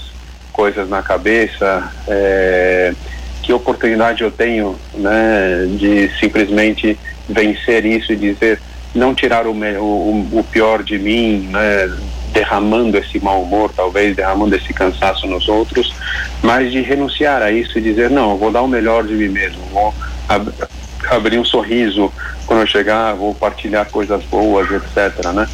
coisas 0.53 0.89
na 0.89 1.01
cabeça, 1.01 1.91
é, 2.07 2.93
que 3.41 3.53
oportunidade 3.53 4.23
eu 4.23 4.31
tenho, 4.31 4.75
né, 4.93 5.65
de 5.77 6.09
simplesmente 6.19 6.97
vencer 7.29 7.85
isso 7.85 8.11
e 8.11 8.15
dizer, 8.15 8.59
não 8.93 9.13
tirar 9.13 9.45
o, 9.45 9.51
o, 9.51 10.39
o 10.39 10.45
pior 10.51 10.83
de 10.83 10.97
mim, 10.97 11.49
né, 11.51 11.89
derramando 12.33 12.97
esse 12.97 13.19
mau 13.19 13.41
humor, 13.41 13.71
talvez 13.75 14.15
derramando 14.15 14.55
esse 14.55 14.73
cansaço 14.73 15.27
nos 15.27 15.47
outros, 15.47 15.93
mas 16.41 16.71
de 16.71 16.81
renunciar 16.81 17.41
a 17.41 17.51
isso 17.51 17.77
e 17.77 17.81
dizer 17.81 18.09
não, 18.09 18.37
vou 18.37 18.51
dar 18.51 18.61
o 18.61 18.67
melhor 18.67 19.03
de 19.05 19.13
mim 19.13 19.29
mesmo, 19.29 19.61
vou 19.71 19.93
ab 20.27 20.51
abrir 21.09 21.39
um 21.39 21.45
sorriso 21.45 22.11
quando 22.45 22.61
eu 22.61 22.67
chegar, 22.67 23.13
vou 23.13 23.33
partilhar 23.33 23.89
coisas 23.89 24.23
boas, 24.25 24.69
etc. 24.69 25.25
Né? 25.33 25.47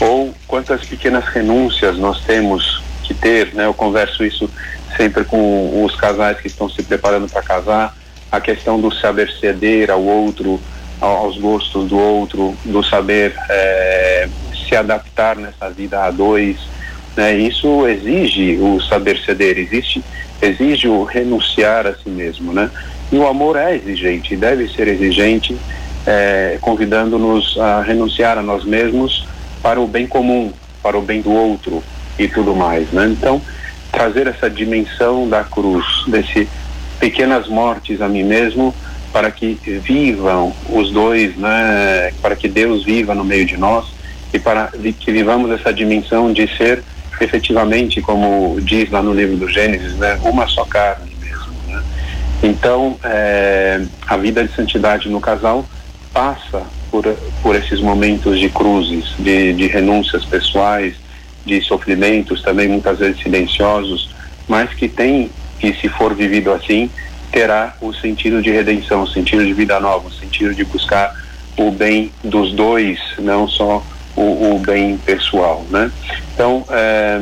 Ou 0.00 0.34
quantas 0.46 0.84
pequenas 0.84 1.24
renúncias 1.26 1.96
nós 1.96 2.20
temos 2.24 2.82
que 3.04 3.14
ter, 3.14 3.54
né? 3.54 3.66
Eu 3.66 3.74
converso 3.74 4.24
isso 4.24 4.50
sempre 4.96 5.24
com 5.24 5.84
os 5.84 5.94
casais 5.94 6.40
que 6.40 6.46
estão 6.46 6.68
se 6.68 6.82
preparando 6.82 7.28
para 7.28 7.42
casar, 7.42 7.96
a 8.30 8.40
questão 8.40 8.80
do 8.80 8.92
saber 8.92 9.30
ceder 9.40 9.90
ao 9.90 10.02
outro, 10.02 10.60
aos 11.00 11.38
gostos 11.38 11.88
do 11.88 11.98
outro, 11.98 12.56
do 12.64 12.82
saber 12.82 13.34
é, 13.48 14.28
se 14.66 14.74
adaptar 14.74 15.36
nessa 15.36 15.70
vida 15.70 16.04
a 16.04 16.10
dois, 16.10 16.56
né? 17.16 17.34
Isso 17.34 17.86
exige 17.86 18.58
o 18.60 18.80
saber 18.80 19.18
ceder, 19.24 19.58
existe, 19.58 20.02
exige 20.40 20.88
o 20.88 21.04
renunciar 21.04 21.86
a 21.86 21.94
si 21.94 22.08
mesmo, 22.08 22.52
né? 22.52 22.70
E 23.10 23.16
o 23.16 23.26
amor 23.26 23.56
é 23.56 23.74
exigente, 23.74 24.36
deve 24.36 24.68
ser 24.68 24.88
exigente, 24.88 25.56
é, 26.06 26.58
convidando-nos 26.60 27.58
a 27.58 27.82
renunciar 27.82 28.38
a 28.38 28.42
nós 28.42 28.64
mesmos 28.64 29.26
para 29.62 29.80
o 29.80 29.86
bem 29.86 30.06
comum, 30.06 30.52
para 30.82 30.96
o 30.98 31.02
bem 31.02 31.20
do 31.20 31.32
outro 31.32 31.82
e 32.18 32.28
tudo 32.28 32.54
mais, 32.54 32.90
né? 32.92 33.06
Então, 33.06 33.40
trazer 33.90 34.26
essa 34.26 34.50
dimensão 34.50 35.28
da 35.28 35.42
cruz, 35.42 35.84
desse 36.06 36.48
pequenas 37.00 37.48
mortes 37.48 38.00
a 38.00 38.08
mim 38.08 38.24
mesmo, 38.24 38.74
para 39.12 39.30
que 39.30 39.58
vivam 39.64 40.54
os 40.68 40.90
dois, 40.90 41.36
né? 41.36 42.12
Para 42.20 42.36
que 42.36 42.48
Deus 42.48 42.84
viva 42.84 43.14
no 43.14 43.24
meio 43.24 43.46
de 43.46 43.56
nós 43.56 43.86
e 44.32 44.38
para 44.38 44.70
que 44.98 45.10
vivamos 45.10 45.50
essa 45.50 45.72
dimensão 45.72 46.32
de 46.32 46.46
ser 46.56 46.82
efetivamente, 47.20 48.00
como 48.00 48.58
diz 48.60 48.90
lá 48.90 49.02
no 49.02 49.12
livro 49.12 49.36
do 49.36 49.48
Gênesis, 49.48 49.94
né? 49.94 50.18
Uma 50.22 50.46
só 50.46 50.64
carne 50.64 51.18
então, 52.42 52.96
é, 53.02 53.82
a 54.06 54.16
vida 54.16 54.44
de 54.44 54.54
santidade 54.54 55.08
no 55.08 55.20
casal 55.20 55.64
passa 56.12 56.62
por, 56.90 57.04
por 57.42 57.56
esses 57.56 57.80
momentos 57.80 58.38
de 58.38 58.48
cruzes, 58.48 59.12
de, 59.18 59.52
de 59.54 59.66
renúncias 59.66 60.24
pessoais, 60.24 60.94
de 61.44 61.60
sofrimentos 61.62 62.42
também 62.42 62.68
muitas 62.68 62.98
vezes 62.98 63.20
silenciosos, 63.22 64.14
mas 64.46 64.72
que 64.72 64.88
tem, 64.88 65.30
que 65.58 65.72
se 65.74 65.88
for 65.88 66.14
vivido 66.14 66.52
assim, 66.52 66.88
terá 67.30 67.74
o 67.80 67.92
sentido 67.92 68.42
de 68.42 68.50
redenção, 68.50 69.02
o 69.02 69.08
sentido 69.08 69.44
de 69.44 69.52
vida 69.52 69.78
nova, 69.80 70.08
o 70.08 70.12
sentido 70.12 70.54
de 70.54 70.64
buscar 70.64 71.14
o 71.56 71.70
bem 71.70 72.12
dos 72.22 72.52
dois, 72.52 72.98
não 73.18 73.48
só 73.48 73.82
o, 74.16 74.54
o 74.54 74.58
bem 74.58 74.96
pessoal, 74.98 75.64
né? 75.70 75.90
Então, 76.34 76.64
é, 76.70 77.20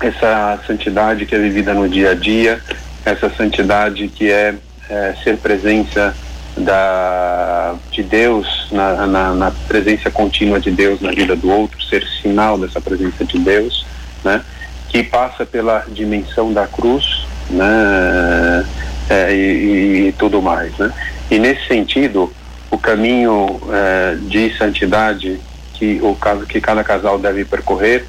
essa 0.00 0.60
santidade 0.66 1.26
que 1.26 1.34
é 1.34 1.38
vivida 1.38 1.72
no 1.74 1.88
dia 1.88 2.10
a 2.10 2.14
dia, 2.14 2.60
essa 3.04 3.30
santidade 3.30 4.08
que 4.08 4.30
é, 4.30 4.54
é 4.88 5.14
ser 5.22 5.36
presença 5.38 6.14
da, 6.56 7.74
de 7.90 8.02
Deus, 8.02 8.68
na, 8.70 9.06
na, 9.06 9.34
na, 9.34 9.50
presença 9.50 10.10
contínua 10.10 10.60
de 10.60 10.70
Deus 10.70 11.00
na 11.00 11.10
vida 11.10 11.34
do 11.34 11.50
outro, 11.50 11.82
ser 11.82 12.06
sinal 12.22 12.56
dessa 12.58 12.80
presença 12.80 13.24
de 13.24 13.38
Deus, 13.38 13.84
né? 14.22 14.42
que 14.88 15.02
passa 15.02 15.44
pela 15.44 15.84
dimensão 15.90 16.52
da 16.52 16.66
cruz 16.66 17.24
né? 17.50 18.64
É, 19.08 19.34
e, 19.34 20.08
e, 20.08 20.12
tudo 20.12 20.40
mais. 20.40 20.76
Né? 20.78 20.92
E 21.30 21.38
nesse 21.38 21.66
sentido, 21.66 22.32
o 22.70 22.78
caminho 22.78 23.60
é, 23.70 24.16
de 24.20 24.56
santidade 24.56 25.38
que, 25.74 26.00
o, 26.02 26.16
que 26.46 26.60
cada 26.60 26.82
casal 26.82 27.18
deve 27.18 27.44
percorrer 27.44 28.06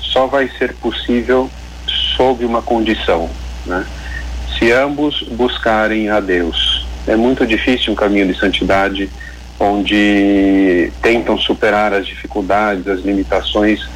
só 0.00 0.26
vai 0.26 0.50
ser 0.58 0.74
possível 0.74 1.50
sob 2.16 2.44
uma 2.44 2.60
condição, 2.60 3.30
né? 3.64 3.86
se 4.58 4.70
ambos 4.72 5.22
buscarem 5.22 6.08
a 6.10 6.20
Deus. 6.20 6.86
É 7.06 7.16
muito 7.16 7.46
difícil 7.46 7.92
um 7.92 7.96
caminho 7.96 8.26
de 8.26 8.38
santidade 8.38 9.10
onde 9.58 10.92
tentam 11.00 11.38
superar 11.38 11.92
as 11.92 12.06
dificuldades, 12.06 12.86
as 12.86 13.00
limitações, 13.00 13.86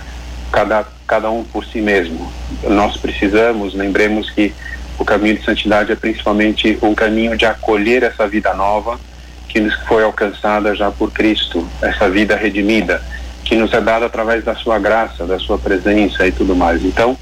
cada, 0.51 0.87
cada 1.07 1.31
um 1.31 1.45
por 1.45 1.65
si 1.65 1.81
mesmo. 1.81 2.31
Nós 2.63 2.97
precisamos, 2.97 3.75
lembremos 3.75 4.31
que 4.31 4.53
o 4.99 5.05
caminho 5.05 5.37
de 5.37 5.45
santidade 5.45 5.93
é 5.93 5.97
principalmente 5.97 6.79
um 6.83 6.95
caminho 6.95 7.37
de 7.37 7.45
acolher 7.45 8.03
essa 8.03 8.27
vida 8.27 8.55
nova 8.55 8.99
que 9.49 9.61
nos 9.61 9.75
foi 9.87 10.03
alcançada 10.03 10.75
já 10.75 10.91
por 10.91 11.11
Cristo, 11.13 11.67
essa 11.81 12.11
vida 12.11 12.37
redimida, 12.37 13.03
que 13.45 13.55
nos 13.55 13.73
é 13.73 13.81
dada 13.81 14.07
através 14.07 14.45
da 14.45 14.55
sua 14.55 14.79
graça, 14.79 15.25
da 15.25 15.39
sua 15.39 15.59
presença 15.59 16.27
e 16.27 16.33
tudo 16.33 16.55
mais. 16.55 16.85
Então, 16.85 17.17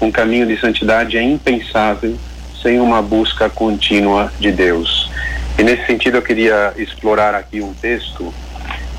um 0.00 0.10
caminho 0.10 0.46
de 0.46 0.58
santidade 0.60 1.16
é 1.16 1.22
impensável 1.22 2.16
sem 2.62 2.80
uma 2.80 3.00
busca 3.00 3.48
contínua 3.48 4.32
de 4.38 4.52
Deus. 4.52 5.10
E 5.58 5.62
nesse 5.62 5.86
sentido 5.86 6.18
eu 6.18 6.22
queria 6.22 6.72
explorar 6.76 7.34
aqui 7.34 7.60
um 7.60 7.72
texto 7.74 8.32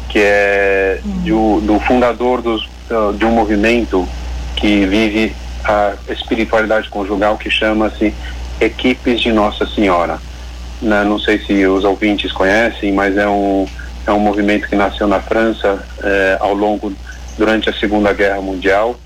que 0.09 0.19
é 0.19 0.99
do, 1.23 1.61
do 1.61 1.79
fundador 1.79 2.41
dos, 2.41 2.65
uh, 2.89 3.13
de 3.17 3.25
um 3.25 3.31
movimento 3.31 4.07
que 4.55 4.85
vive 4.85 5.33
a 5.63 5.93
espiritualidade 6.09 6.89
conjugal 6.89 7.37
que 7.37 7.49
chama-se 7.49 8.13
Equipes 8.59 9.21
de 9.21 9.31
Nossa 9.31 9.65
Senhora. 9.65 10.19
Né, 10.81 11.03
não 11.03 11.19
sei 11.19 11.37
se 11.39 11.65
os 11.67 11.83
ouvintes 11.83 12.31
conhecem, 12.31 12.91
mas 12.91 13.15
é 13.15 13.27
um, 13.27 13.67
é 14.07 14.11
um 14.11 14.19
movimento 14.19 14.67
que 14.67 14.75
nasceu 14.75 15.07
na 15.07 15.19
França 15.19 15.83
eh, 16.03 16.37
ao 16.39 16.55
longo, 16.55 16.91
durante 17.37 17.69
a 17.69 17.73
Segunda 17.73 18.11
Guerra 18.13 18.41
Mundial 18.41 18.99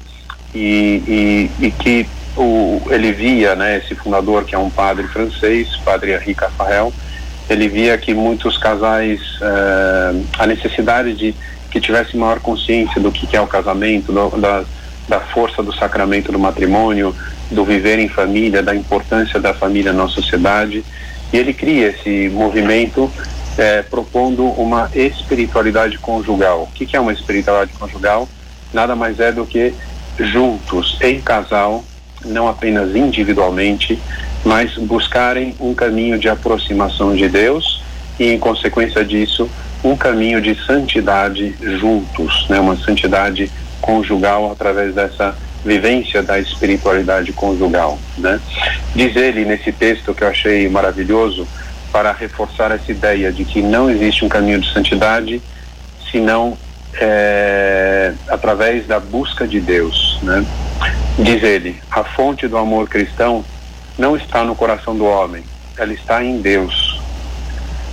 e, 0.53 1.49
e, 1.59 1.65
e 1.65 1.71
que 1.71 2.07
o, 2.37 2.81
ele 2.89 3.11
via, 3.11 3.55
né, 3.55 3.77
esse 3.77 3.93
fundador 3.93 4.45
que 4.45 4.55
é 4.55 4.57
um 4.57 4.69
padre 4.69 5.05
francês, 5.07 5.75
padre 5.83 6.13
Henri 6.13 6.33
Caffarel, 6.33 6.93
ele 7.49 7.67
via 7.67 7.97
que 7.97 8.13
muitos 8.13 8.57
casais, 8.57 9.19
eh, 9.41 10.21
a 10.39 10.47
necessidade 10.47 11.13
de 11.13 11.35
que 11.69 11.79
tivesse 11.79 12.15
maior 12.17 12.39
consciência 12.39 12.99
do 13.01 13.11
que, 13.11 13.27
que 13.27 13.35
é 13.35 13.41
o 13.41 13.47
casamento, 13.47 14.11
do, 14.11 14.29
da, 14.37 14.63
da 15.07 15.19
força 15.19 15.61
do 15.61 15.73
sacramento 15.75 16.31
do 16.31 16.39
matrimônio, 16.39 17.15
do 17.51 17.63
viver 17.63 17.99
em 17.99 18.07
família, 18.07 18.63
da 18.63 18.75
importância 18.75 19.39
da 19.39 19.53
família 19.53 19.93
na 19.93 20.07
sociedade. 20.07 20.83
E 21.31 21.37
ele 21.37 21.53
cria 21.53 21.89
esse 21.89 22.29
movimento 22.29 23.11
eh, 23.57 23.83
propondo 23.83 24.45
uma 24.45 24.89
espiritualidade 24.93 25.97
conjugal. 25.99 26.63
O 26.63 26.67
que, 26.67 26.85
que 26.85 26.95
é 26.95 26.99
uma 26.99 27.13
espiritualidade 27.13 27.77
conjugal? 27.77 28.27
Nada 28.73 28.95
mais 28.95 29.19
é 29.19 29.31
do 29.31 29.45
que 29.45 29.73
juntos, 30.19 30.97
em 31.01 31.21
casal, 31.21 31.83
não 32.25 32.47
apenas 32.47 32.95
individualmente, 32.95 33.99
mas 34.43 34.75
buscarem 34.77 35.55
um 35.59 35.73
caminho 35.73 36.17
de 36.17 36.29
aproximação 36.29 37.15
de 37.15 37.27
Deus 37.27 37.83
e, 38.19 38.31
em 38.31 38.39
consequência 38.39 39.03
disso, 39.03 39.49
um 39.83 39.95
caminho 39.95 40.41
de 40.41 40.55
santidade 40.65 41.55
juntos, 41.79 42.47
né? 42.49 42.59
Uma 42.59 42.75
santidade 42.77 43.51
conjugal 43.85 44.51
através 44.51 44.95
dessa 44.95 45.35
vivência 45.63 46.23
da 46.23 46.39
espiritualidade 46.39 47.31
conjugal, 47.31 47.99
né? 48.17 48.39
Diz 48.95 49.15
ele 49.15 49.45
nesse 49.45 49.71
texto 49.71 50.13
que 50.13 50.23
eu 50.23 50.27
achei 50.27 50.67
maravilhoso 50.67 51.47
para 51.91 52.11
reforçar 52.11 52.71
essa 52.71 52.91
ideia 52.91 53.31
de 53.31 53.45
que 53.45 53.61
não 53.61 53.87
existe 53.89 54.25
um 54.25 54.29
caminho 54.29 54.59
de 54.59 54.73
santidade 54.73 55.39
senão 56.11 56.57
é, 56.99 58.13
através 58.27 58.87
da 58.87 58.99
busca 58.99 59.47
de 59.47 59.59
Deus, 59.59 60.19
né? 60.23 60.43
Diz 61.19 61.43
ele, 61.43 61.79
a 61.91 62.03
fonte 62.03 62.47
do 62.47 62.57
amor 62.57 62.89
cristão 62.89 63.45
não 63.97 64.15
está 64.15 64.43
no 64.43 64.55
coração 64.55 64.95
do 64.95 65.05
homem, 65.05 65.43
ela 65.77 65.93
está 65.93 66.23
em 66.23 66.41
Deus. 66.41 66.99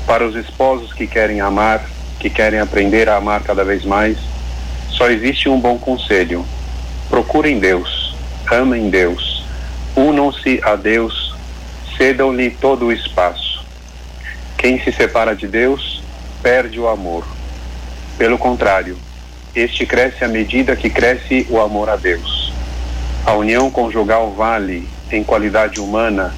Para 0.07 0.27
os 0.27 0.35
esposos 0.37 0.93
que 0.93 1.07
querem 1.07 1.41
amar, 1.41 1.85
que 2.19 2.31
querem 2.31 2.61
aprender 2.61 3.09
a 3.09 3.17
amar 3.17 3.43
cada 3.43 3.63
vez 3.63 3.85
mais, 3.85 4.17
só 4.97 5.11
existe 5.11 5.49
um 5.49 5.59
bom 5.59 5.79
conselho: 5.79 6.45
procurem 7.09 7.59
Deus, 7.59 8.15
amem 8.51 8.91
Deus, 8.91 9.45
unam-se 9.97 10.61
a 10.63 10.77
Deus, 10.77 11.35
cedam-lhe 11.97 12.51
todo 12.51 12.87
o 12.87 12.93
espaço. 12.93 13.65
Quem 14.57 14.81
se 14.83 14.93
separa 14.93 15.35
de 15.35 15.47
Deus 15.47 16.03
perde 16.43 16.79
o 16.79 16.89
amor. 16.89 17.27
Pelo 18.17 18.39
contrário, 18.39 18.97
este 19.55 19.85
cresce 19.85 20.25
à 20.25 20.29
medida 20.29 20.77
que 20.77 20.89
cresce 20.89 21.47
o 21.51 21.61
amor 21.61 21.89
a 21.89 21.97
Deus. 21.97 22.53
A 23.25 23.33
união 23.35 23.71
conjugal 23.71 24.33
vale, 24.33 24.89
em 25.11 25.23
qualidade 25.23 25.81
humana 25.81 26.35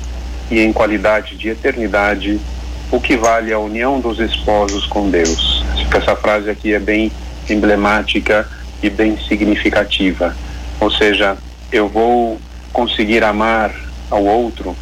e 0.50 0.60
em 0.60 0.72
qualidade 0.72 1.36
de 1.36 1.48
eternidade, 1.48 2.40
o 2.90 3.00
que 3.00 3.16
vale 3.16 3.52
a 3.52 3.58
união 3.58 4.00
dos 4.00 4.18
esposos 4.20 4.86
com 4.86 5.10
Deus. 5.10 5.64
Essa 5.94 6.16
frase 6.16 6.50
aqui 6.50 6.74
é 6.74 6.78
bem 6.78 7.10
emblemática 7.52 8.48
e 8.82 8.88
bem 8.90 9.18
significativa. 9.28 10.34
Ou 10.80 10.90
seja, 10.90 11.36
eu 11.72 11.88
vou 11.88 12.38
conseguir 12.72 13.22
amar 13.24 13.74
ao 14.10 14.24
outro 14.24 14.76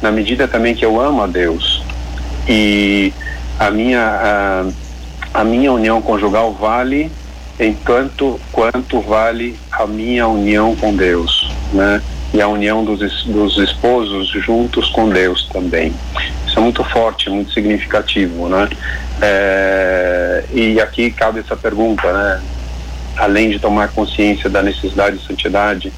na 0.00 0.10
medida 0.10 0.46
também 0.46 0.74
que 0.74 0.84
eu 0.84 1.00
amo 1.00 1.22
a 1.22 1.26
Deus. 1.26 1.82
E 2.48 3.12
a 3.58 3.70
minha, 3.70 4.00
a, 4.00 5.40
a 5.40 5.44
minha 5.44 5.72
união 5.72 6.00
conjugal 6.00 6.52
vale 6.52 7.10
enquanto 7.58 8.40
quanto 8.52 9.00
vale 9.00 9.58
a 9.72 9.86
minha 9.86 10.28
união 10.28 10.76
com 10.76 10.94
Deus, 10.94 11.50
né? 11.72 12.00
E 12.32 12.40
a 12.40 12.46
união 12.46 12.84
dos, 12.84 13.24
dos 13.24 13.56
esposos 13.58 14.28
juntos 14.28 14.88
com 14.90 15.08
Deus 15.08 15.48
também. 15.52 15.92
É 16.58 16.60
muito 16.60 16.82
forte, 16.82 17.30
muito 17.30 17.52
significativo, 17.52 18.48
né? 18.48 18.68
É, 19.22 20.44
e 20.52 20.80
aqui 20.80 21.08
cabe 21.12 21.38
essa 21.38 21.56
pergunta, 21.56 22.12
né? 22.12 22.42
Além 23.16 23.50
de 23.50 23.60
tomar 23.60 23.90
consciência 23.90 24.50
da 24.50 24.60
necessidade 24.60 25.18
de 25.18 25.24
santidade, 25.24 25.92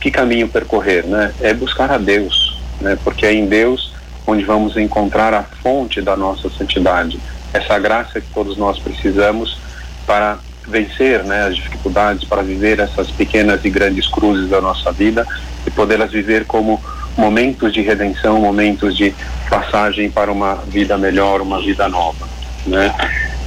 que 0.00 0.10
caminho 0.10 0.48
percorrer, 0.48 1.04
né? 1.04 1.30
É 1.42 1.52
buscar 1.52 1.92
a 1.92 1.98
Deus, 1.98 2.58
né? 2.80 2.96
Porque 3.04 3.26
é 3.26 3.34
em 3.34 3.44
Deus 3.44 3.92
onde 4.26 4.44
vamos 4.44 4.78
encontrar 4.78 5.34
a 5.34 5.42
fonte 5.42 6.00
da 6.00 6.16
nossa 6.16 6.48
santidade, 6.48 7.20
essa 7.52 7.78
graça 7.78 8.18
que 8.18 8.28
todos 8.32 8.56
nós 8.56 8.78
precisamos 8.78 9.58
para 10.06 10.38
vencer, 10.66 11.22
né, 11.24 11.46
as 11.46 11.56
dificuldades, 11.56 12.24
para 12.24 12.42
viver 12.42 12.78
essas 12.78 13.10
pequenas 13.10 13.64
e 13.64 13.70
grandes 13.70 14.06
cruzes 14.06 14.50
da 14.50 14.60
nossa 14.60 14.92
vida 14.92 15.26
e 15.66 15.70
podê-las 15.70 16.10
viver 16.10 16.44
como 16.44 16.78
momentos 17.18 17.74
de 17.74 17.82
redenção, 17.82 18.40
momentos 18.40 18.96
de 18.96 19.12
passagem 19.50 20.08
para 20.10 20.32
uma 20.32 20.54
vida 20.54 20.96
melhor, 20.96 21.42
uma 21.42 21.60
vida 21.60 21.86
nova 21.88 22.38
né? 22.68 22.94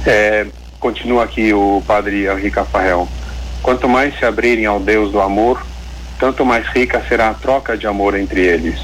É, 0.06 0.46
continua 0.80 1.24
aqui 1.24 1.52
o 1.52 1.82
padre 1.86 2.26
Henrique 2.26 2.56
Rafael. 2.56 3.08
Quanto 3.62 3.88
mais 3.88 4.18
se 4.18 4.24
abrirem 4.24 4.66
ao 4.66 4.80
Deus 4.80 5.12
do 5.12 5.20
amor, 5.20 5.64
tanto 6.18 6.44
mais 6.44 6.66
rica 6.68 7.02
será 7.08 7.30
a 7.30 7.34
troca 7.34 7.76
de 7.76 7.86
amor 7.86 8.16
entre 8.16 8.40
eles. 8.40 8.78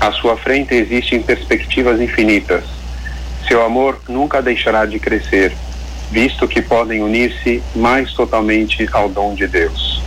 À 0.00 0.10
sua 0.12 0.36
frente 0.36 0.74
existem 0.74 1.20
perspectivas 1.20 2.00
infinitas. 2.00 2.64
Seu 3.46 3.64
amor 3.64 4.00
nunca 4.08 4.40
deixará 4.40 4.86
de 4.86 4.98
crescer, 4.98 5.52
visto 6.10 6.48
que 6.48 6.62
podem 6.62 7.02
unir-se 7.02 7.62
mais 7.74 8.12
totalmente 8.12 8.88
ao 8.92 9.08
dom 9.08 9.34
de 9.34 9.46
Deus. 9.46 10.02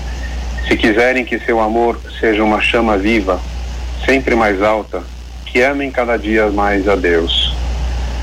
Se 0.67 0.75
quiserem 0.77 1.25
que 1.25 1.39
seu 1.39 1.59
amor 1.59 1.99
seja 2.19 2.43
uma 2.43 2.61
chama 2.61 2.97
viva, 2.97 3.39
sempre 4.05 4.35
mais 4.35 4.61
alta, 4.61 5.03
que 5.45 5.61
amem 5.61 5.91
cada 5.91 6.17
dia 6.17 6.49
mais 6.49 6.87
a 6.87 6.95
Deus. 6.95 7.55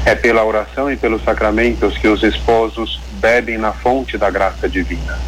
É 0.05 0.14
pela 0.14 0.45
oração 0.45 0.91
e 0.91 0.97
pelos 0.97 1.23
sacramentos 1.23 1.97
que 1.99 2.09
os 2.09 2.23
esposos 2.23 3.01
bebem 3.21 3.59
na 3.59 3.73
fonte 3.73 4.17
da 4.17 4.31
graça 4.31 4.69
divina. 4.69 5.19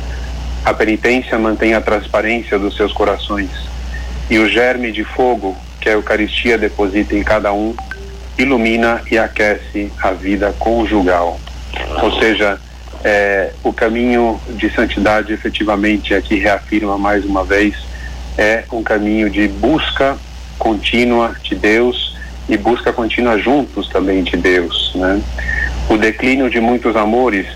A 0.65 0.73
penitência 0.73 1.39
mantém 1.39 1.75
a 1.75 1.81
transparência 1.81 2.59
dos 2.59 2.77
seus 2.77 2.93
corações 2.93 3.51
e 4.29 4.39
o 4.39 4.49
germe 4.49 4.93
de 4.93 5.05
fogo 5.05 5.57
que 5.81 5.89
a 5.89 5.93
Eucaristia 5.93 6.57
deposita 6.57 7.15
em 7.15 7.23
cada 7.23 7.53
um 7.53 7.75
ilumina 8.39 9.03
e 9.11 9.19
aquece 9.19 9.91
a 10.03 10.13
vida 10.13 10.55
conjugal. 10.59 11.39
Ou 12.03 12.19
seja, 12.19 12.59
é, 13.03 13.53
o 13.63 13.73
caminho 13.73 14.41
de 14.51 14.71
santidade 14.71 15.33
efetivamente 15.33 16.15
aqui 16.15 16.37
reafirma 16.37 16.99
mais 16.99 17.25
uma 17.25 17.45
vez 17.45 17.75
é 18.37 18.65
um 18.73 18.83
caminho 18.83 19.29
de 19.29 19.49
busca 19.49 20.17
contínua 20.61 21.35
de 21.43 21.57
Deus 21.57 22.17
e 22.49 22.57
busca 22.57 22.93
contínua 22.93 23.39
juntos 23.39 23.89
também 23.89 24.23
de 24.23 24.37
Deus. 24.37 24.93
Né? 24.95 25.21
O 25.89 25.97
declínio 25.97 26.49
de 26.49 26.61
muitos 26.61 26.95
amores 26.95 27.47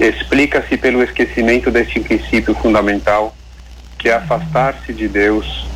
explica-se 0.00 0.76
pelo 0.76 1.02
esquecimento 1.02 1.70
deste 1.70 2.00
princípio 2.00 2.54
fundamental, 2.54 3.34
que 3.98 4.08
é 4.08 4.14
afastar-se 4.14 4.92
de 4.92 5.08
Deus 5.08 5.66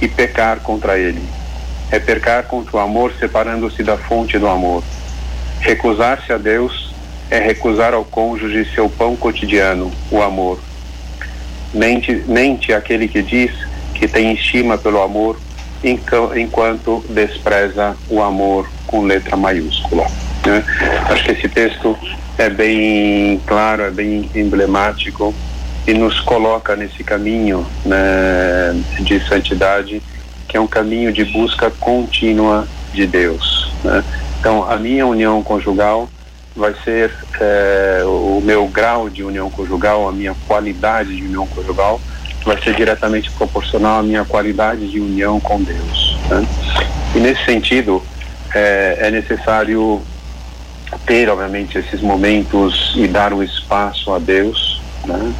e 0.00 0.08
pecar 0.08 0.60
contra 0.60 0.98
Ele. 0.98 1.22
É 1.90 1.98
pecar 1.98 2.44
contra 2.44 2.76
o 2.76 2.80
amor 2.80 3.12
separando-se 3.18 3.82
da 3.82 3.96
fonte 3.96 4.38
do 4.38 4.48
amor. 4.48 4.82
Recusar-se 5.60 6.32
a 6.32 6.38
Deus 6.38 6.94
é 7.30 7.38
recusar 7.38 7.94
ao 7.94 8.04
cônjuge 8.04 8.68
seu 8.74 8.88
pão 8.88 9.14
cotidiano, 9.16 9.92
o 10.10 10.22
amor. 10.22 10.58
Mente, 11.74 12.24
mente 12.26 12.72
aquele 12.72 13.06
que 13.06 13.22
diz 13.22 13.50
que 13.94 14.08
tem 14.08 14.32
estima 14.32 14.78
pelo 14.78 15.02
amor 15.02 15.38
enquanto 15.82 17.04
despreza 17.08 17.96
o 18.08 18.22
amor 18.22 18.68
com 18.86 19.02
letra 19.02 19.36
maiúscula. 19.36 20.06
Né? 20.46 20.64
Acho 21.08 21.24
que 21.24 21.32
esse 21.32 21.48
texto 21.48 21.96
é 22.36 22.48
bem 22.48 23.40
claro, 23.46 23.82
é 23.82 23.90
bem 23.90 24.30
emblemático 24.34 25.34
e 25.86 25.94
nos 25.94 26.20
coloca 26.20 26.76
nesse 26.76 27.02
caminho 27.02 27.66
né, 27.84 28.74
de 29.00 29.20
santidade, 29.26 30.02
que 30.46 30.56
é 30.56 30.60
um 30.60 30.66
caminho 30.66 31.12
de 31.12 31.24
busca 31.24 31.70
contínua 31.70 32.66
de 32.92 33.06
Deus. 33.06 33.72
Né? 33.82 34.04
Então, 34.38 34.70
a 34.70 34.76
minha 34.76 35.06
união 35.06 35.42
conjugal 35.42 36.08
vai 36.54 36.74
ser 36.84 37.12
é, 37.40 38.02
o 38.04 38.40
meu 38.42 38.66
grau 38.66 39.08
de 39.08 39.22
união 39.22 39.50
conjugal, 39.50 40.08
a 40.08 40.12
minha 40.12 40.34
qualidade 40.46 41.14
de 41.16 41.22
união 41.22 41.46
conjugal 41.46 42.00
vai 42.48 42.60
ser 42.62 42.74
diretamente 42.74 43.30
proporcional 43.32 44.00
à 44.00 44.02
minha 44.02 44.24
qualidade 44.24 44.88
de 44.88 44.98
união 44.98 45.38
com 45.38 45.62
Deus. 45.62 46.16
Né? 46.30 46.46
E 47.14 47.18
nesse 47.18 47.44
sentido, 47.44 48.02
é, 48.54 48.96
é, 49.00 49.10
necessário 49.10 50.00
ter, 51.04 51.28
obviamente, 51.28 51.76
esses 51.76 52.00
momentos 52.00 52.94
e 52.96 53.06
dar 53.06 53.34
um 53.34 53.42
espaço 53.42 54.14
a 54.14 54.18
Deus, 54.18 54.80
né? 55.04 55.34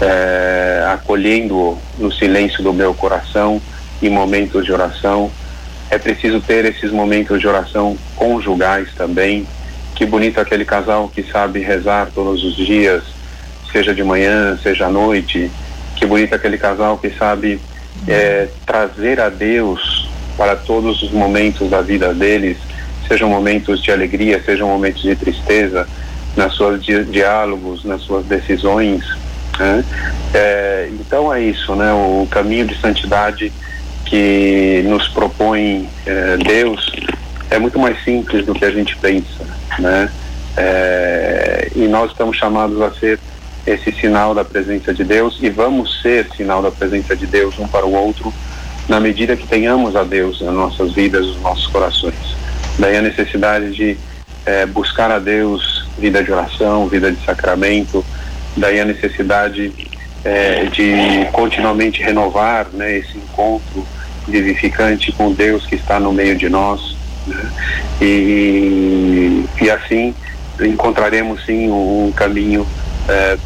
é, 0.00 0.86
acolhendo 0.94 1.76
no 1.98 2.10
silêncio 2.10 2.62
do 2.62 2.72
meu 2.72 2.94
coração 2.94 3.60
em 4.02 4.08
momentos 4.08 4.64
de 4.64 4.72
oração. 4.72 5.30
É 5.90 5.98
preciso 5.98 6.40
ter 6.40 6.64
esses 6.64 6.90
momentos 6.90 7.38
de 7.38 7.46
oração 7.46 7.98
conjugais 8.16 8.88
também. 8.96 9.46
Que 9.94 10.06
bonito 10.06 10.40
aquele 10.40 10.64
casal 10.64 11.10
que 11.14 11.22
sabe 11.22 11.60
rezar 11.60 12.08
todos 12.14 12.42
os 12.42 12.56
dias, 12.56 13.02
seja 13.70 13.94
de 13.94 14.02
manhã, 14.02 14.58
seja 14.62 14.86
à 14.86 14.90
noite, 14.90 15.50
que 15.96 16.06
bonito 16.06 16.34
aquele 16.34 16.58
casal 16.58 16.98
que 16.98 17.10
sabe 17.10 17.60
é, 18.06 18.48
trazer 18.64 19.20
a 19.20 19.28
Deus 19.28 20.08
para 20.36 20.54
todos 20.54 21.02
os 21.02 21.10
momentos 21.10 21.70
da 21.70 21.80
vida 21.80 22.12
deles, 22.12 22.58
sejam 23.08 23.28
momentos 23.28 23.82
de 23.82 23.90
alegria, 23.90 24.42
sejam 24.44 24.68
momentos 24.68 25.02
de 25.02 25.16
tristeza, 25.16 25.88
nas 26.36 26.52
suas 26.52 26.84
di 26.84 27.02
diálogos, 27.04 27.84
nas 27.84 28.02
suas 28.02 28.26
decisões. 28.26 29.02
Né? 29.58 29.84
É, 30.34 30.88
então 30.92 31.32
é 31.32 31.40
isso, 31.40 31.74
né? 31.74 31.90
O 31.92 32.28
caminho 32.30 32.66
de 32.66 32.78
santidade 32.78 33.50
que 34.04 34.84
nos 34.86 35.08
propõe 35.08 35.88
é, 36.04 36.36
Deus 36.36 36.92
é 37.50 37.58
muito 37.58 37.78
mais 37.78 38.02
simples 38.04 38.44
do 38.44 38.54
que 38.54 38.64
a 38.64 38.70
gente 38.70 38.94
pensa, 38.96 39.44
né? 39.78 40.10
É, 40.56 41.70
e 41.74 41.86
nós 41.86 42.10
estamos 42.10 42.36
chamados 42.36 42.80
a 42.80 42.90
ser 42.92 43.18
esse 43.66 43.92
sinal 43.92 44.34
da 44.34 44.44
presença 44.44 44.94
de 44.94 45.02
Deus 45.02 45.38
e 45.42 45.50
vamos 45.50 46.00
ser 46.00 46.28
sinal 46.36 46.62
da 46.62 46.70
presença 46.70 47.16
de 47.16 47.26
Deus 47.26 47.58
um 47.58 47.66
para 47.66 47.84
o 47.84 47.92
outro 47.92 48.32
na 48.88 49.00
medida 49.00 49.36
que 49.36 49.46
tenhamos 49.46 49.96
a 49.96 50.04
Deus 50.04 50.40
nas 50.40 50.54
nossas 50.54 50.92
vidas, 50.92 51.26
nos 51.26 51.40
nossos 51.40 51.66
corações. 51.66 52.36
Daí 52.78 52.96
a 52.96 53.02
necessidade 53.02 53.72
de 53.72 53.96
é, 54.44 54.64
buscar 54.66 55.10
a 55.10 55.18
Deus, 55.18 55.88
vida 55.98 56.22
de 56.22 56.30
oração, 56.30 56.86
vida 56.86 57.10
de 57.10 57.24
sacramento, 57.24 58.04
daí 58.56 58.78
a 58.78 58.84
necessidade 58.84 59.72
é, 60.24 60.66
de 60.66 61.28
continuamente 61.32 62.02
renovar 62.02 62.68
né, 62.72 62.98
esse 62.98 63.18
encontro 63.18 63.86
vivificante 64.26 65.12
com 65.12 65.32
Deus 65.32 65.66
que 65.66 65.74
está 65.74 65.98
no 65.98 66.12
meio 66.12 66.36
de 66.36 66.48
nós. 66.48 66.96
Né? 67.26 67.50
E, 68.00 69.44
e 69.60 69.70
assim 69.70 70.14
encontraremos 70.60 71.44
sim 71.44 71.70
um, 71.70 72.12
caminho 72.14 72.66
é, 73.08 73.36